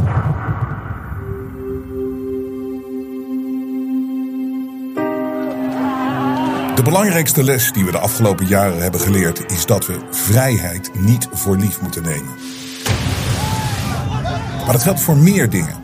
[6.75, 11.29] De belangrijkste les die we de afgelopen jaren hebben geleerd is dat we vrijheid niet
[11.33, 12.35] voor lief moeten nemen.
[14.65, 15.84] Maar dat geldt voor meer dingen.